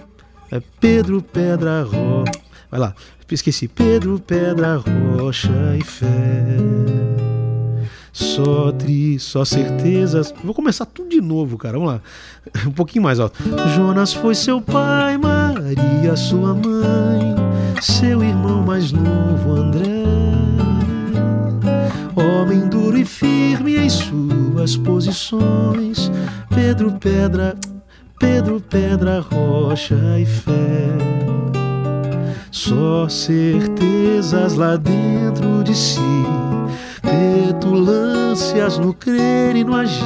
[0.51, 2.31] é Pedro Pedra Rocha.
[2.69, 2.95] Vai lá,
[3.29, 3.67] esqueci.
[3.67, 6.57] Pedro Pedra Rocha e fé.
[8.11, 10.33] Só tri, só certezas.
[10.43, 11.77] Vou começar tudo de novo, cara.
[11.77, 12.01] Vamos lá.
[12.65, 13.37] Um pouquinho mais alto.
[13.75, 17.35] Jonas foi seu pai, Maria sua mãe,
[17.81, 20.48] seu irmão mais novo André
[22.19, 26.11] homem duro e firme em suas posições.
[26.53, 27.55] Pedro Pedra,
[28.19, 30.97] Pedro Pedra, rocha e fé.
[32.51, 35.99] Só certezas lá dentro de si,
[37.01, 40.03] petulâncias no crer e no agir.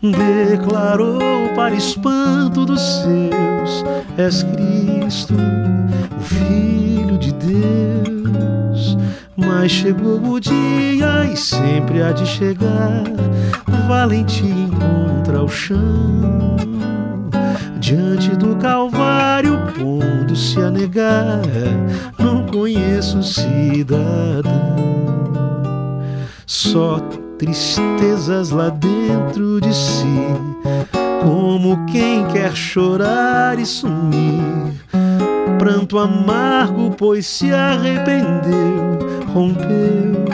[0.00, 1.20] Declarou
[1.54, 3.84] para espanto dos seus:
[4.16, 5.34] És Cristo,
[6.16, 8.13] o Filho de Deus
[9.36, 13.04] mas chegou o dia e sempre há de chegar.
[13.88, 16.56] Valente encontra o chão
[17.78, 21.42] diante do Calvário, pondo-se a negar.
[22.18, 24.52] Não conheço cidadão,
[26.46, 26.98] só
[27.38, 30.06] tristezas lá dentro de si,
[31.22, 34.72] como quem quer chorar e sumir
[35.64, 38.98] pranto amargo, pois se arrependeu,
[39.32, 40.26] rompeu,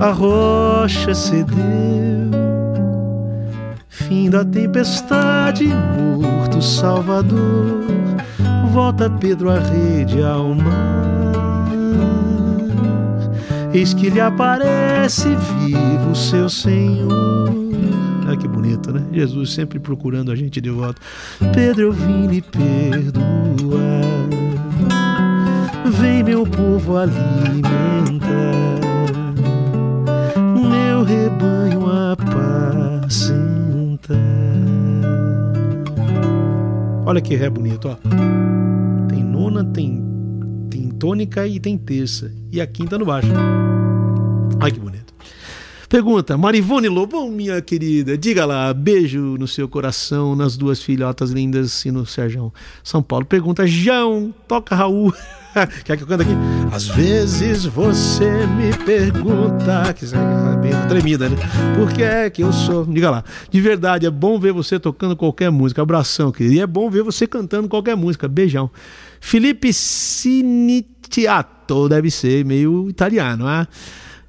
[0.00, 2.30] a rocha cedeu.
[3.86, 7.84] Fim da tempestade, morto Salvador,
[8.72, 11.68] volta Pedro à rede ao mar.
[13.74, 17.50] Eis que lhe aparece vivo seu Senhor.
[18.30, 19.04] Ah, que bonito né?
[19.12, 21.00] Jesus sempre procurando a gente de volta.
[21.52, 23.90] Pedro, eu vim lhe perdoar.
[25.98, 28.70] Vem, meu povo, alimentar
[31.00, 33.34] meu rebanho apacenta.
[37.06, 37.96] Olha que ré bonito, ó.
[39.08, 40.02] Tem nona, tem,
[40.70, 42.30] tem tônica e tem terça.
[42.52, 43.32] E a quinta no baixo.
[44.60, 45.09] Ai que bonito.
[45.90, 51.84] Pergunta, Marivone Lobão, minha querida, diga lá, beijo no seu coração, nas duas filhotas lindas
[51.84, 52.52] e no Serjão.
[52.84, 53.26] São Paulo.
[53.26, 55.12] Pergunta, João, toca Raul.
[55.84, 56.30] Quer que eu cante aqui?
[56.72, 61.36] Às vezes você me pergunta, que é tremida, né?
[61.76, 62.86] Por que é que eu sou?
[62.86, 63.24] Diga lá.
[63.50, 65.82] De verdade, é bom ver você tocando qualquer música.
[65.82, 66.54] Abração, querido.
[66.54, 68.28] E é bom ver você cantando qualquer música.
[68.28, 68.70] Beijão.
[69.20, 73.66] Felipe Sinitiato, deve ser meio italiano, ah?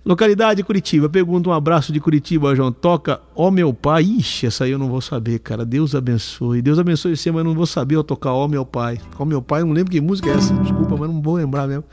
[0.04, 1.08] Localidade Curitiba.
[1.08, 2.72] Pergunta um abraço de Curitiba, João.
[2.72, 4.04] Toca Ó Meu Pai.
[4.04, 5.64] Ixi, essa aí eu não vou saber, cara.
[5.64, 6.62] Deus abençoe.
[6.62, 9.00] Deus abençoe você, mas não vou saber eu tocar Ó Meu Pai.
[9.18, 10.54] Ó Meu Pai, eu não lembro que música é essa.
[10.56, 11.84] Desculpa, mas não vou lembrar mesmo.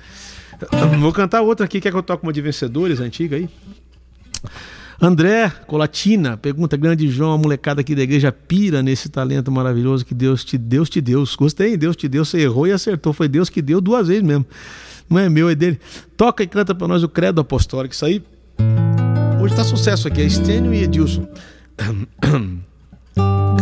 [0.99, 1.81] Vou cantar outra aqui.
[1.81, 3.49] Quer que eu toque uma de vencedores antiga aí?
[5.01, 10.15] André Colatina pergunta: Grande João, a molecada aqui da igreja pira nesse talento maravilhoso que
[10.15, 11.23] Deus te Deus te deu.
[11.39, 12.25] Gostei, Deus te deu.
[12.25, 13.13] Você errou e acertou.
[13.13, 14.47] Foi Deus que deu duas vezes mesmo
[15.09, 15.81] não é meu, é dele.
[16.17, 17.95] Toca e canta para nós o Credo Apostólico.
[17.95, 18.23] Isso aí
[19.41, 20.21] hoje está sucesso aqui.
[20.21, 21.27] É Estênio e Edilson.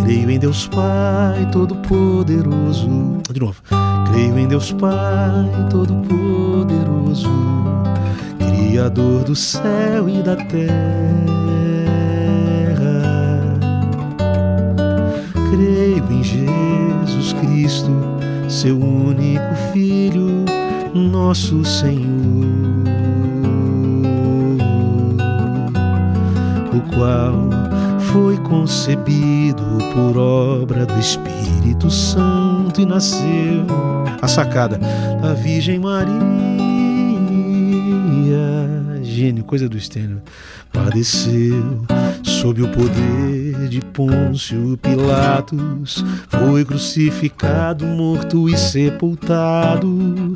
[0.03, 3.21] Creio em Deus Pai Todo-Poderoso.
[3.33, 3.63] De novo.
[4.11, 7.29] Creio em Deus Pai Todo-Poderoso,
[8.39, 10.67] Criador do céu e da terra.
[15.51, 17.91] Creio em Jesus Cristo,
[18.49, 20.26] seu único Filho
[20.97, 22.05] nosso Senhor,
[26.73, 27.57] o qual
[28.13, 29.63] foi concebido
[29.95, 33.67] por obra do Espírito Santo e nasceu
[34.21, 34.79] a sacada
[35.21, 36.17] da Virgem Maria.
[39.07, 40.21] Gênio, coisa do Stênio.
[40.73, 41.87] Padeceu
[42.23, 50.35] sob o poder de Pôncio Pilatos, foi crucificado, morto e sepultado,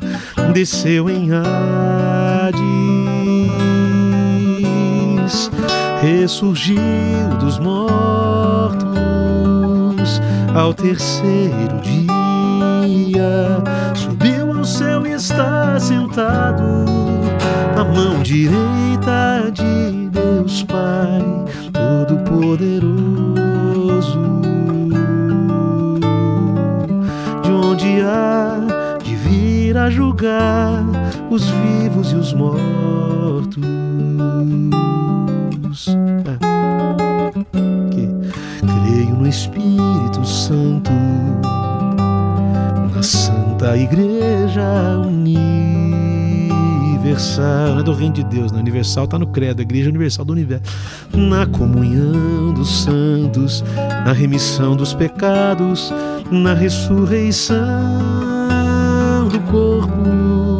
[0.53, 2.61] desceu em Hades,
[6.01, 6.77] ressurgiu
[7.39, 8.81] dos mortos.
[10.55, 12.03] Ao terceiro dia,
[13.95, 17.10] subiu ao céu e está sentado
[17.81, 21.19] à mão direita de Deus Pai
[21.73, 22.91] Todo-Poderoso,
[27.41, 30.85] de onde há de vir a julgar
[31.31, 33.63] os vivos e os mortos.
[35.89, 36.37] É.
[38.59, 40.80] Creio no Espírito Santo,
[47.21, 48.59] universal, é do reino de Deus, não.
[48.59, 50.63] Universal está no credo, a igreja universal do universo.
[51.13, 53.63] Na comunhão dos santos,
[54.05, 55.93] na remissão dos pecados,
[56.31, 57.57] na ressurreição
[59.29, 60.59] do corpo,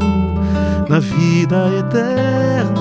[0.88, 2.80] na vida eterna.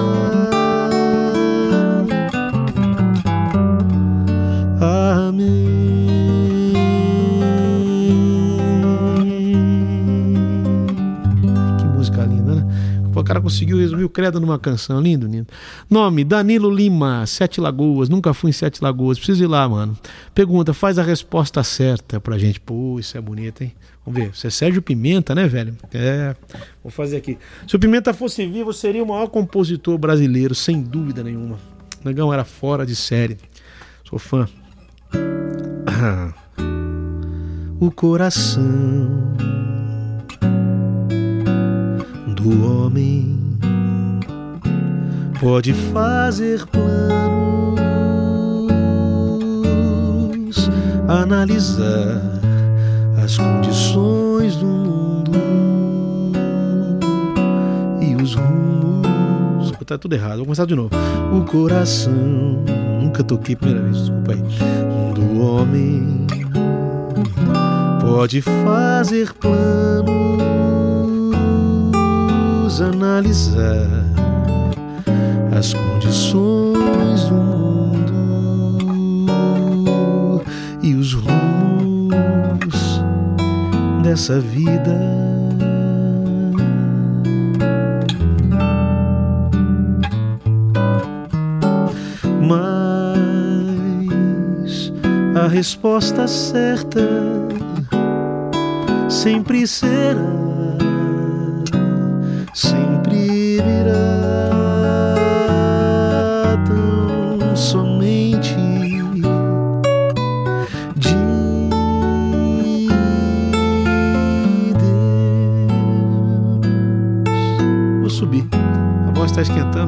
[13.40, 15.00] Cara conseguiu resumir o credo numa canção.
[15.00, 15.48] Lindo, lindo.
[15.88, 18.08] Nome: Danilo Lima, Sete Lagoas.
[18.08, 19.18] Nunca fui em Sete Lagoas.
[19.18, 19.98] Preciso ir lá, mano.
[20.34, 22.60] Pergunta: faz a resposta certa pra gente.
[22.60, 23.72] Pô, isso é bonito, hein?
[24.04, 24.34] Vamos ver.
[24.34, 25.76] Você é Sérgio Pimenta, né, velho?
[25.92, 26.36] É.
[26.82, 27.38] Vou fazer aqui.
[27.66, 31.58] Se o Pimenta fosse vivo, seria o maior compositor brasileiro, sem dúvida nenhuma.
[32.02, 33.36] O negão era fora de série.
[34.04, 34.46] Sou fã.
[37.82, 39.32] O coração
[42.40, 43.38] do homem
[45.38, 46.96] pode fazer planos,
[51.06, 52.22] analisar
[53.22, 55.32] as condições do mundo
[58.00, 59.72] e os rumos.
[59.84, 60.90] Tá tudo errado, vou começar de novo.
[61.32, 62.14] O coração,
[63.02, 64.42] nunca toquei primeira vez, desculpa aí.
[65.14, 66.26] Do homem
[68.00, 70.19] pode fazer planos
[72.80, 74.04] analisar
[75.56, 77.34] as condições do
[78.84, 80.42] mundo
[80.82, 83.00] e os rumos
[84.02, 84.98] dessa vida.
[92.40, 93.30] Mas
[95.34, 97.00] a resposta certa
[99.08, 100.49] sempre será,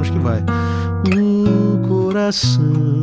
[0.02, 0.44] acho que vai.
[1.16, 3.02] O coração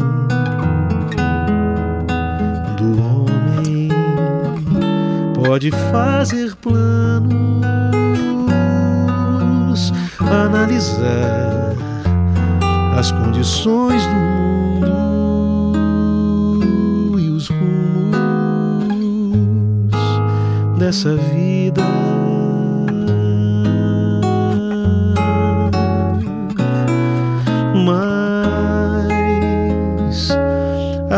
[5.34, 7.64] pode fazer planos,
[10.20, 11.74] analisar
[12.98, 14.16] as condições do
[15.72, 18.20] mundo e os rumos
[20.78, 21.82] dessa vida.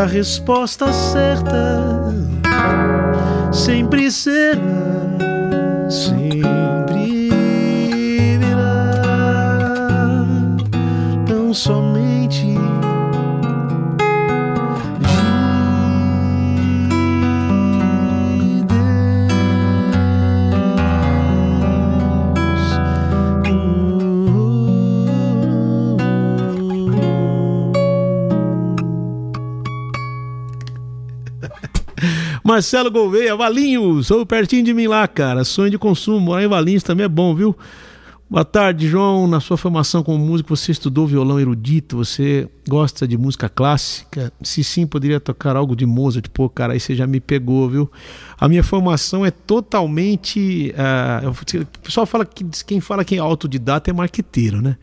[0.02, 2.12] A resposta certa
[3.52, 4.58] sempre será,
[5.88, 6.61] sempre
[32.52, 35.42] Marcelo Gouveia, Valinhos, sou pertinho de mim lá, cara.
[35.42, 37.56] Sonho de consumo, morar em Valinhos também é bom, viu?
[38.28, 39.26] Boa tarde, João.
[39.26, 44.30] Na sua formação como músico, você estudou violão erudito, você gosta de música clássica?
[44.42, 46.28] Se sim, poderia tocar algo de Mozart?
[46.28, 47.90] Pô, cara, aí você já me pegou, viu?
[48.38, 50.74] A minha formação é totalmente.
[51.24, 54.76] Uh, o pessoal fala que quem fala que é autodidata é marqueteiro, né?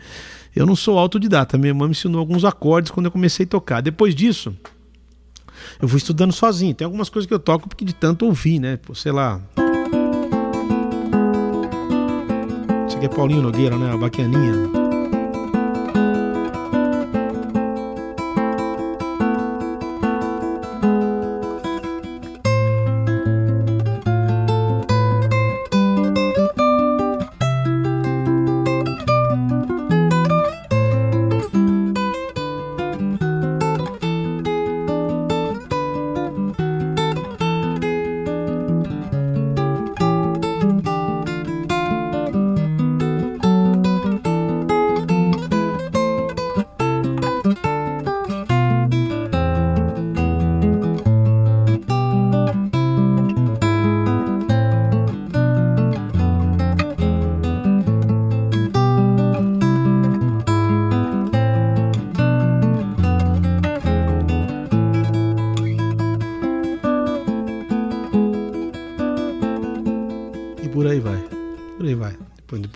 [0.56, 3.80] Eu não sou autodidata, minha mãe me ensinou alguns acordes quando eu comecei a tocar.
[3.80, 4.56] Depois disso,
[5.82, 6.74] eu fui estudando sozinho.
[6.74, 8.78] Tem algumas coisas que eu toco porque de tanto ouvir, né?
[8.78, 9.42] Pô, sei lá.
[12.88, 13.94] Isso aqui é Paulinho Nogueira, né?
[13.94, 14.79] A baquianinha.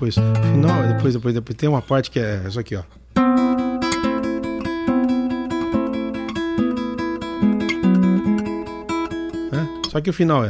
[0.03, 2.83] Depois, final, depois, depois, depois tem uma parte que é isso aqui, ó.
[9.53, 9.89] É?
[9.89, 10.49] Só que o final é.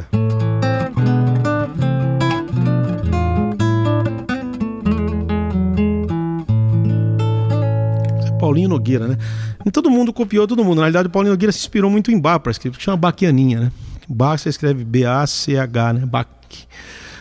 [8.25, 9.17] é Paulinho Nogueira, né?
[9.63, 10.77] E todo mundo copiou todo mundo.
[10.77, 13.71] Na realidade, o Paulinho Nogueira se inspirou muito em Bach para escrever, chama Baquianinha, né?
[14.09, 16.05] Bach você escreve B-A-C-H, né?
[16.07, 16.27] Bach.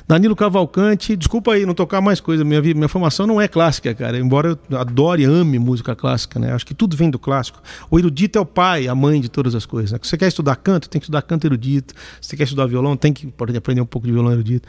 [0.07, 4.19] Danilo Cavalcante, desculpa aí não tocar mais coisa, minha, minha formação não é clássica, cara,
[4.19, 6.53] embora eu adore e ame música clássica, né?
[6.53, 7.61] Acho que tudo vem do clássico.
[7.91, 9.93] O erudito é o pai, a mãe de todas as coisas.
[9.93, 9.99] Né?
[10.03, 11.95] Se você quer estudar canto, tem que estudar canto erudito.
[12.21, 14.69] Se você quer estudar violão, tem que aprender um pouco de violão erudito.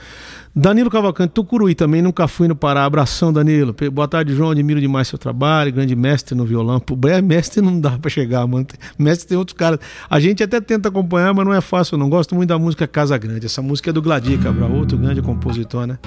[0.56, 2.86] Danilo Cavalcante, Tucuruí também, nunca fui no Pará.
[2.86, 3.76] Abração, Danilo.
[3.92, 6.80] Boa tarde, João, admiro demais seu trabalho, grande mestre no violão.
[6.80, 8.68] Pô, é mestre não dá para chegar, mano.
[8.98, 9.80] Mestre tem outros caras.
[10.10, 13.18] A gente até tenta acompanhar, mas não é fácil, não gosto muito da música Casa
[13.18, 13.46] Grande.
[13.46, 15.98] Essa música é do Gladir Cabral, outro grande compositor, né?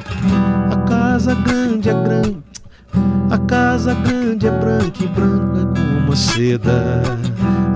[0.71, 2.37] A casa grande é grande,
[3.31, 7.03] a casa grande é branca e branca como a seda,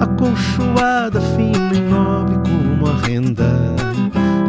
[0.00, 3.50] acolchoada, fina e nobre como a renda.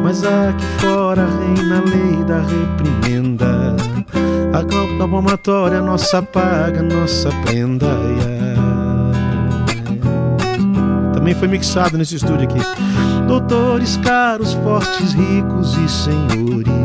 [0.03, 3.75] Mas aqui fora reina a lei da reprimenda.
[4.53, 7.87] A cauta palmatória, nossa paga, nossa prenda.
[11.13, 12.59] Também foi mixado nesse estúdio aqui.
[13.27, 16.80] Doutores caros, fortes, ricos e senhores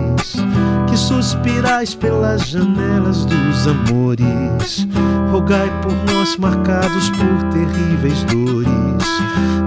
[0.97, 4.89] que suspirais pelas janelas dos amores.
[5.31, 9.07] Rogai por nós, marcados por terríveis dores.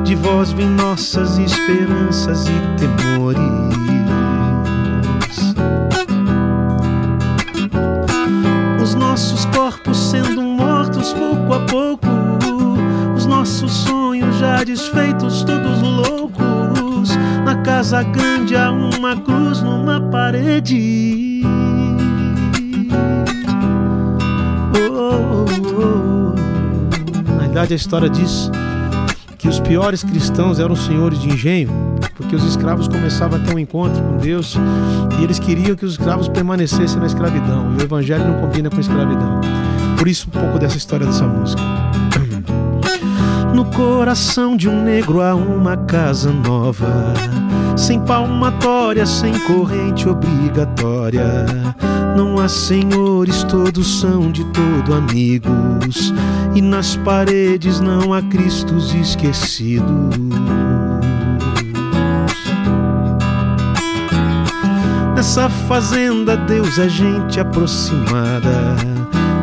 [0.04, 3.69] De vós vêm nossas esperanças e temores.
[17.90, 21.42] Casa grande há uma cruz numa parede.
[24.76, 25.46] Oh, oh,
[25.82, 27.32] oh.
[27.32, 28.52] Na verdade, a história diz
[29.40, 31.72] que os piores cristãos eram senhores de engenho,
[32.16, 34.56] porque os escravos começavam a ter um encontro com Deus
[35.20, 37.74] e eles queriam que os escravos permanecessem na escravidão.
[37.74, 39.42] E o evangelho não combina com escravidão.
[39.98, 41.69] Por isso, um pouco dessa história dessa música.
[43.60, 47.14] No coração de um negro há uma casa nova,
[47.76, 51.46] sem palmatória, sem corrente obrigatória.
[52.16, 56.14] Não há senhores, todos são de todo amigos,
[56.56, 60.16] e nas paredes não há Cristos esquecidos.
[65.18, 68.78] Nessa fazenda, Deus é gente aproximada.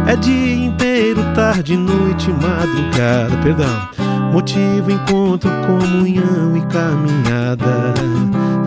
[0.07, 3.37] É dia inteiro, tarde, noite, madrugada.
[3.43, 7.95] Perdão Motivo, encontro, comunhão e caminhada.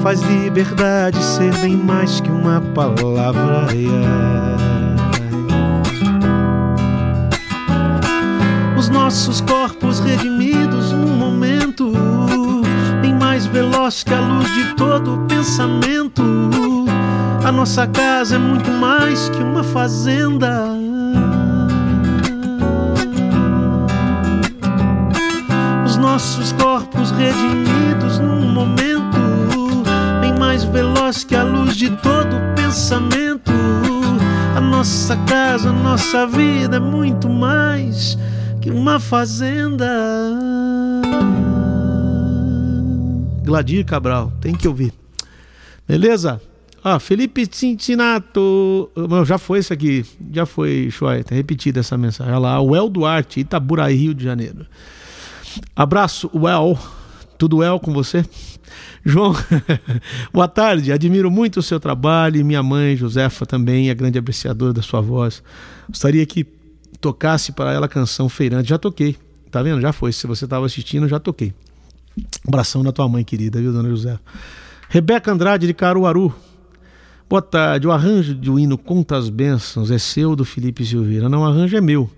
[0.02, 3.68] Faz liberdade ser bem mais que uma palavra.
[8.78, 11.92] Os nossos corpos redimidos num momento,
[13.02, 16.24] bem mais veloz que a luz de todo pensamento.
[17.44, 20.79] A nossa casa é muito mais que uma fazenda.
[26.20, 29.18] Nossos corpos redimidos num momento
[30.20, 33.54] bem mais veloz que a luz de todo pensamento.
[34.54, 38.18] A nossa casa, a nossa vida é muito mais
[38.60, 39.88] que uma fazenda.
[43.46, 44.92] Gladir Cabral, tem que ouvir.
[45.88, 46.42] Beleza?
[46.84, 48.92] Ah, Felipe Cincinato.
[49.26, 50.06] Já foi isso aqui.
[50.34, 51.24] Já foi, Chuai.
[51.24, 52.34] Tá repetida essa mensagem.
[52.34, 52.60] Olha lá.
[52.60, 54.66] O El Duarte, Itaburaí, Rio de Janeiro.
[55.76, 56.78] Abraço, well.
[57.38, 58.26] Tudo well com você?
[59.06, 59.34] João,
[60.34, 60.92] boa tarde.
[60.92, 65.02] Admiro muito o seu trabalho e minha mãe, Josefa, também é grande apreciadora da sua
[65.02, 65.42] voz.
[65.88, 66.46] Gostaria que
[67.00, 68.70] tocasse para ela a canção Feirante.
[68.70, 69.16] Já toquei,
[69.50, 69.82] tá vendo?
[69.82, 70.12] Já foi.
[70.12, 71.54] Se você estava assistindo, já toquei.
[72.48, 74.20] Abração na tua mãe querida, viu, dona Josefa?
[74.90, 76.34] Rebeca Andrade de Caruaru.
[77.30, 77.88] Boa tarde.
[77.88, 81.30] O arranjo do hino Conta as Bênçãos é seu do Felipe Silveira.
[81.30, 82.10] Não, o arranjo é meu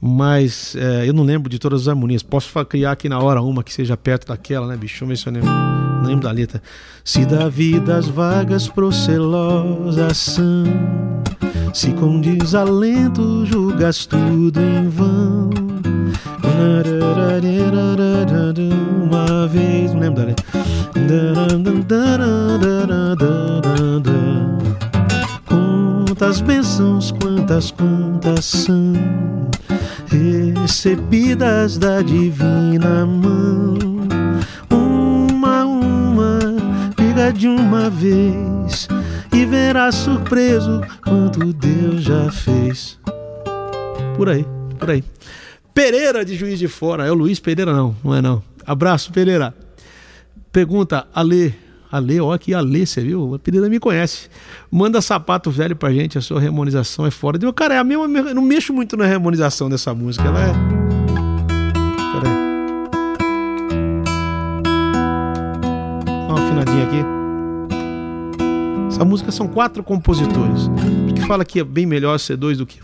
[0.00, 2.22] mas é, eu não lembro de todas as harmonias.
[2.22, 5.04] Posso criar aqui na hora uma que seja perto daquela, né, bicho?
[5.04, 6.62] Deixa eu ver se eu lembro, não lembro da letra.
[7.02, 10.64] Se da vida as vagas procelosas são,
[11.72, 15.50] se com desalento julgas tudo em vão.
[19.02, 20.44] Uma vez, não lembro da letra.
[25.46, 28.92] Quantas bênçãos, quantas contas são
[30.64, 33.76] recebidas da divina mão.
[34.70, 36.38] Uma a uma,
[36.96, 38.88] pega de uma vez
[39.30, 42.98] e verá surpreso quanto Deus já fez.
[44.16, 44.46] Por aí,
[44.78, 45.04] por aí.
[45.74, 48.42] Pereira de Juiz de Fora, é o Luiz Pereira não, não é não.
[48.64, 49.54] Abraço, Pereira.
[50.50, 51.54] Pergunta, Ale,
[51.90, 53.34] Ale, ó aqui, Ale, você viu?
[53.34, 54.28] A Pereira me conhece.
[54.70, 57.38] Manda sapato velho pra gente, a sua harmonização é fora.
[57.40, 60.52] Eu, cara, é a mesma, eu não mexo muito na harmonização dessa música, ela é.
[62.12, 62.34] Pera aí.
[66.04, 67.04] Dá uma afinadinha aqui.
[68.88, 70.68] Essa música são quatro compositores.
[71.08, 72.80] O que fala que é bem melhor ser dois do que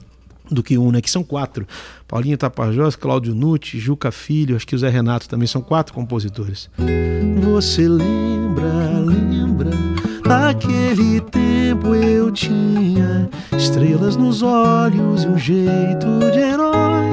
[0.50, 1.00] do que um, né?
[1.00, 1.66] Que são quatro.
[2.08, 6.68] Paulinho Tapajós, Cláudio Nutti, Juca Filho, acho que o Zé Renato também são quatro compositores.
[7.42, 9.70] Você lembra, lembra
[10.30, 13.28] Naquele tempo eu tinha
[13.58, 17.08] estrelas nos olhos e um jeito de herói.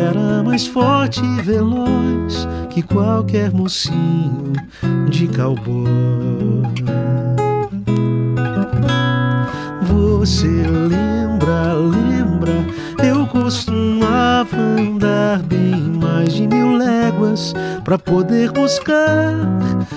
[0.00, 4.52] Era mais forte e veloz que qualquer mocinho
[5.08, 5.86] de cowboy.
[9.82, 11.15] Você lembra,
[12.36, 12.52] lembra?
[13.02, 19.34] Eu costumava andar bem mais de mil léguas para poder buscar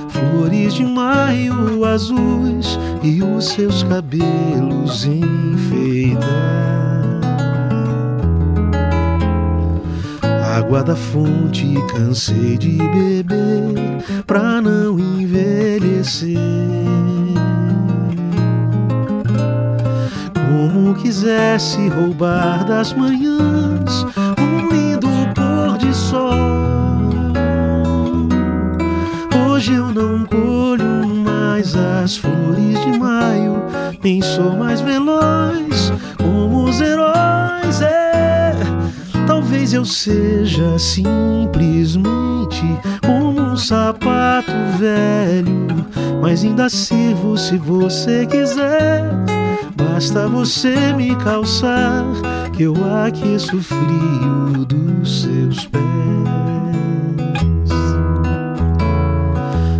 [0.09, 6.29] flores de maio azuis e os seus cabelos enfeitar.
[10.57, 16.37] Água da fonte cansei de beber pra não envelhecer.
[20.89, 24.05] Como quisesse roubar das manhãs
[24.39, 26.33] um lindo pôr de sol
[29.45, 33.61] Hoje eu não colho mais as flores de maio,
[34.03, 37.81] nem sou mais veloz como os heróis.
[37.83, 38.55] É,
[39.27, 42.65] talvez eu seja simplesmente
[43.05, 45.67] como um sapato velho,
[46.19, 49.38] mas ainda sirvo se você quiser.
[49.99, 52.05] Basta você me calçar,
[52.55, 52.73] que eu
[53.03, 55.83] aqueço o frio dos seus pés.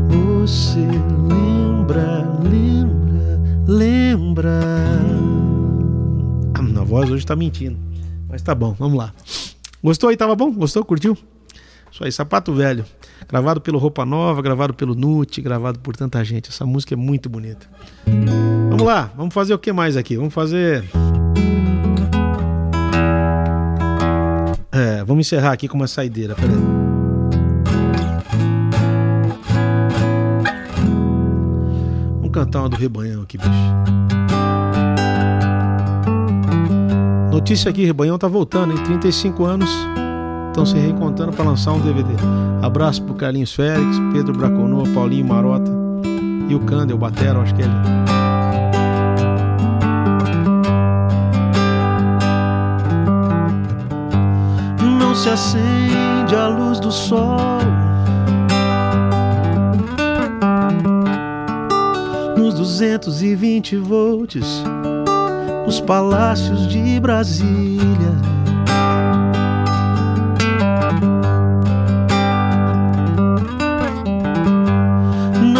[0.10, 0.82] Você
[1.26, 4.60] lembra, lembra, lembra.
[6.78, 7.78] A voz hoje tá mentindo.
[8.28, 9.14] Mas tá bom, vamos lá.
[9.82, 10.18] Gostou aí?
[10.18, 10.52] Tava bom?
[10.52, 10.84] Gostou?
[10.84, 11.18] Curtiu?
[11.90, 12.84] Isso aí, Sapato Velho.
[13.26, 16.50] Gravado pelo Roupa Nova, gravado pelo Nute, gravado por tanta gente.
[16.50, 17.70] Essa música é muito bonita.
[18.80, 20.16] Vamos lá, vamos fazer o que mais aqui?
[20.16, 20.86] Vamos fazer.
[24.72, 26.56] É, vamos encerrar aqui com uma saideira, peraí.
[32.16, 33.50] Vamos cantar uma do Rebanhão aqui, bicho.
[37.34, 39.70] Notícia aqui, Rebanhão tá voltando, em 35 anos
[40.48, 42.14] estão se reencontrando para lançar um DVD.
[42.62, 45.70] Abraço pro Carlinhos Félix, Pedro Braconô, Paulinho Marota
[46.48, 48.39] e o Candel, o Batera, acho que é ele.
[55.20, 57.60] Se acende a luz do sol.
[62.38, 64.64] Nos 220 volts,
[65.66, 68.30] nos palácios de Brasília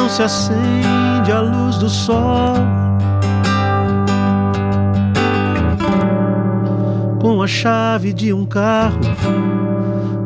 [0.10, 2.79] se acende a luz do sol.
[7.42, 9.00] A chave de um carro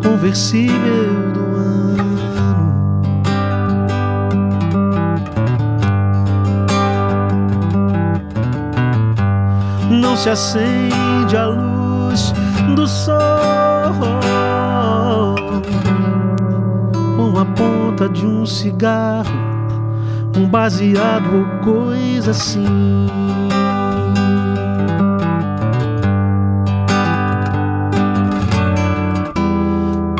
[0.01, 2.33] conversível do ano.
[9.91, 12.33] Não se acende a luz
[12.75, 13.13] do sol
[17.15, 19.31] com a ponta de um cigarro
[20.35, 22.63] um baseado ou coisa assim.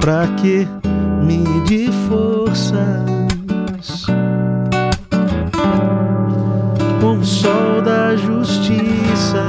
[0.04, 0.68] Pra que
[1.26, 4.06] medir forças
[7.00, 9.46] com o sol da justiça?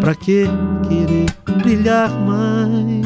[0.00, 0.48] Pra que
[0.88, 1.26] querer
[1.60, 3.04] brilhar mais?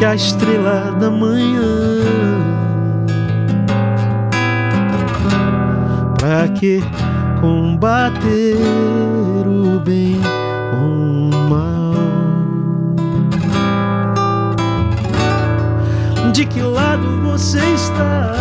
[0.00, 1.62] que a estrela da manhã.
[6.18, 6.80] Pra que
[7.38, 8.56] combater
[9.80, 10.20] bem
[10.70, 11.94] com o mal?
[16.32, 18.32] De que lado você está?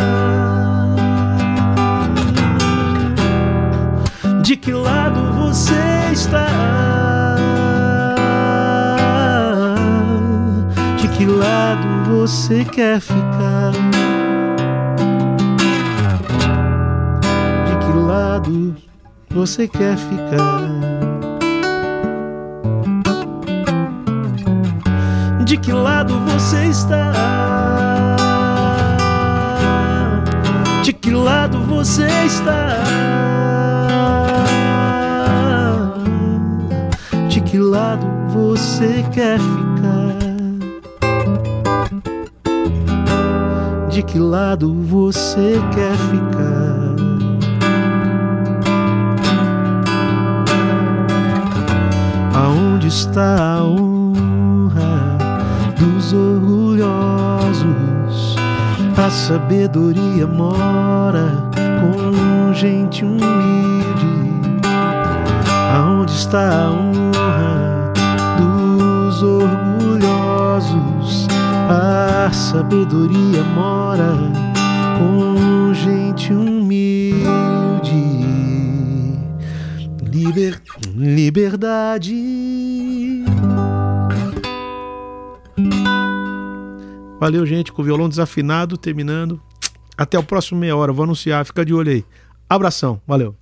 [4.43, 6.69] De que lado você está?
[11.19, 13.73] que lado você quer ficar?
[17.65, 18.73] De que lado
[19.29, 21.08] você quer ficar?
[25.49, 27.11] De que lado você está?
[30.83, 32.83] De que lado você está?
[37.27, 40.19] De que lado você quer ficar?
[43.89, 46.95] de que lado você quer ficar.
[52.35, 53.63] Aonde está a
[58.99, 61.31] A sabedoria mora
[61.79, 64.05] com gente humilde.
[65.73, 67.93] Aonde está a honra
[68.37, 70.09] dos orgulhosos?
[71.69, 74.17] A sabedoria mora
[74.97, 77.23] com gente humilde.
[80.11, 80.61] Liber...
[80.93, 82.28] Liberdade.
[87.19, 89.41] Valeu, gente, com o violão desafinado, terminando.
[89.97, 92.05] Até o próximo meia hora, vou anunciar, fica de olho aí.
[92.49, 93.35] Abração, valeu.